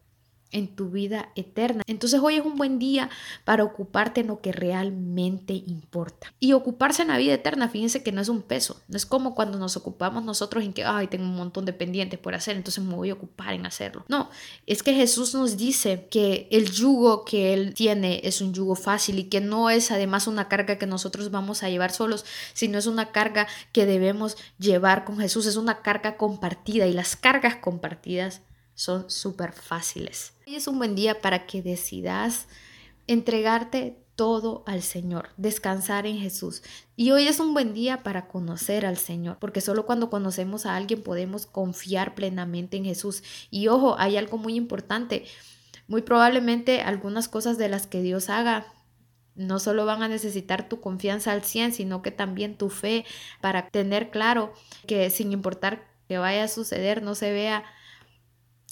en 0.51 0.75
tu 0.75 0.89
vida 0.89 1.29
eterna. 1.35 1.83
Entonces 1.87 2.19
hoy 2.21 2.35
es 2.35 2.45
un 2.45 2.55
buen 2.55 2.79
día 2.79 3.09
para 3.45 3.63
ocuparte 3.63 4.21
en 4.21 4.27
lo 4.27 4.41
que 4.41 4.51
realmente 4.51 5.53
importa. 5.53 6.33
Y 6.39 6.53
ocuparse 6.53 7.01
en 7.01 7.09
la 7.09 7.17
vida 7.17 7.33
eterna, 7.33 7.69
fíjense 7.69 8.03
que 8.03 8.11
no 8.11 8.21
es 8.21 8.29
un 8.29 8.41
peso, 8.41 8.81
no 8.87 8.97
es 8.97 9.05
como 9.05 9.33
cuando 9.33 9.57
nos 9.57 9.77
ocupamos 9.77 10.23
nosotros 10.23 10.63
en 10.63 10.73
que, 10.73 10.83
ay, 10.83 11.07
tengo 11.07 11.23
un 11.23 11.35
montón 11.35 11.65
de 11.65 11.73
pendientes 11.73 12.19
por 12.19 12.35
hacer, 12.35 12.57
entonces 12.57 12.83
me 12.83 12.95
voy 12.95 13.09
a 13.09 13.13
ocupar 13.13 13.53
en 13.53 13.65
hacerlo. 13.65 14.05
No, 14.07 14.29
es 14.67 14.83
que 14.83 14.93
Jesús 14.93 15.33
nos 15.33 15.57
dice 15.57 16.07
que 16.09 16.47
el 16.51 16.71
yugo 16.71 17.25
que 17.25 17.53
Él 17.53 17.73
tiene 17.73 18.21
es 18.23 18.41
un 18.41 18.53
yugo 18.53 18.75
fácil 18.75 19.19
y 19.19 19.25
que 19.25 19.41
no 19.41 19.69
es 19.69 19.91
además 19.91 20.27
una 20.27 20.47
carga 20.47 20.77
que 20.77 20.85
nosotros 20.85 21.31
vamos 21.31 21.63
a 21.63 21.69
llevar 21.69 21.91
solos, 21.91 22.25
sino 22.53 22.77
es 22.77 22.87
una 22.87 23.11
carga 23.11 23.47
que 23.71 23.85
debemos 23.85 24.37
llevar 24.59 25.05
con 25.05 25.17
Jesús, 25.17 25.45
es 25.45 25.55
una 25.55 25.81
carga 25.81 26.17
compartida 26.17 26.87
y 26.87 26.93
las 26.93 27.15
cargas 27.15 27.55
compartidas 27.55 28.41
son 28.75 29.09
súper 29.09 29.53
fáciles. 29.53 30.33
Hoy 30.47 30.55
es 30.55 30.67
un 30.67 30.77
buen 30.77 30.95
día 30.95 31.21
para 31.21 31.45
que 31.45 31.61
decidas 31.61 32.47
entregarte 33.07 33.97
todo 34.15 34.63
al 34.67 34.81
Señor, 34.83 35.29
descansar 35.37 36.05
en 36.05 36.17
Jesús. 36.17 36.61
Y 36.95 37.11
hoy 37.11 37.27
es 37.27 37.39
un 37.39 37.53
buen 37.53 37.73
día 37.73 38.03
para 38.03 38.27
conocer 38.27 38.85
al 38.85 38.97
Señor, 38.97 39.37
porque 39.39 39.61
solo 39.61 39.85
cuando 39.85 40.09
conocemos 40.09 40.65
a 40.65 40.75
alguien 40.75 41.01
podemos 41.01 41.45
confiar 41.45 42.13
plenamente 42.13 42.77
en 42.77 42.85
Jesús. 42.85 43.23
Y 43.49 43.67
ojo, 43.67 43.95
hay 43.97 44.17
algo 44.17 44.37
muy 44.37 44.55
importante. 44.55 45.25
Muy 45.87 46.03
probablemente 46.03 46.81
algunas 46.81 47.27
cosas 47.27 47.57
de 47.57 47.69
las 47.69 47.87
que 47.87 48.01
Dios 48.01 48.29
haga 48.29 48.67
no 49.35 49.59
solo 49.59 49.85
van 49.85 50.03
a 50.03 50.07
necesitar 50.07 50.69
tu 50.69 50.81
confianza 50.81 51.31
al 51.31 51.43
100, 51.43 51.73
sino 51.73 52.01
que 52.01 52.11
también 52.11 52.57
tu 52.57 52.69
fe 52.69 53.05
para 53.39 53.69
tener 53.69 54.11
claro 54.11 54.53
que 54.87 55.09
sin 55.09 55.31
importar 55.31 55.87
que 56.07 56.17
vaya 56.17 56.43
a 56.43 56.47
suceder, 56.47 57.01
no 57.01 57.15
se 57.15 57.31
vea 57.31 57.63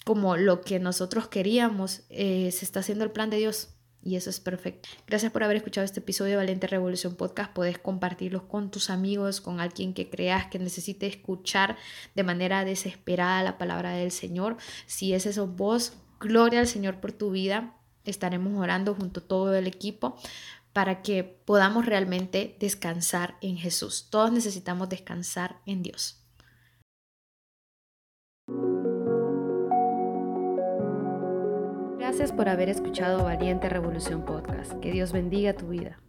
como 0.10 0.38
lo 0.38 0.62
que 0.62 0.80
nosotros 0.80 1.28
queríamos, 1.28 2.02
eh, 2.10 2.50
se 2.52 2.66
está 2.66 2.80
haciendo 2.80 3.04
el 3.04 3.12
plan 3.12 3.30
de 3.30 3.38
Dios. 3.38 3.76
y 4.02 4.16
eso 4.16 4.32
es 4.32 4.40
perfecto. 4.40 4.90
Gracias 5.06 5.32
por 5.32 5.44
haber 5.44 5.58
escuchado 5.58 5.86
este 5.86 6.00
episodio 6.00 6.32
de 6.32 6.38
Valiente 6.38 6.66
Revolución 6.66 7.16
Podcast. 7.16 7.54
Puedes 7.54 7.78
compartirlos 7.78 8.42
con 8.42 8.72
tus 8.72 8.90
amigos, 8.90 9.40
con 9.40 9.60
alguien 9.60 9.94
que 9.94 10.10
creas 10.10 10.48
que 10.48 10.58
necesite 10.58 11.06
escuchar 11.06 11.78
de 12.16 12.24
manera 12.24 12.66
desesperada 12.66 13.44
la 13.44 13.60
palabra 13.60 13.92
del 13.92 14.10
Señor. 14.10 14.58
Si 14.88 15.14
es 15.14 15.28
eso 15.28 15.46
vos, 15.46 15.94
gloria 16.20 16.62
al 16.62 16.66
Señor 16.66 17.00
por 17.00 17.12
tu 17.12 17.30
vida. 17.30 17.76
Estaremos 18.04 18.60
orando 18.60 18.96
junto 18.96 19.20
a 19.20 19.28
todo 19.28 19.54
el 19.54 19.68
equipo 19.68 20.16
para 20.74 21.04
que 21.04 21.24
podamos 21.24 21.86
realmente 21.86 22.58
descansar 22.60 23.38
en 23.42 23.58
Jesús. 23.58 24.08
Todos 24.10 24.32
necesitamos 24.32 24.90
descansar 24.90 25.62
en 25.68 25.84
Dios. 25.84 26.20
Gracias 32.20 32.36
por 32.36 32.50
haber 32.50 32.68
escuchado 32.68 33.24
Valiente 33.24 33.70
Revolución 33.70 34.26
Podcast. 34.26 34.74
Que 34.82 34.92
Dios 34.92 35.14
bendiga 35.14 35.54
tu 35.54 35.70
vida. 35.70 36.00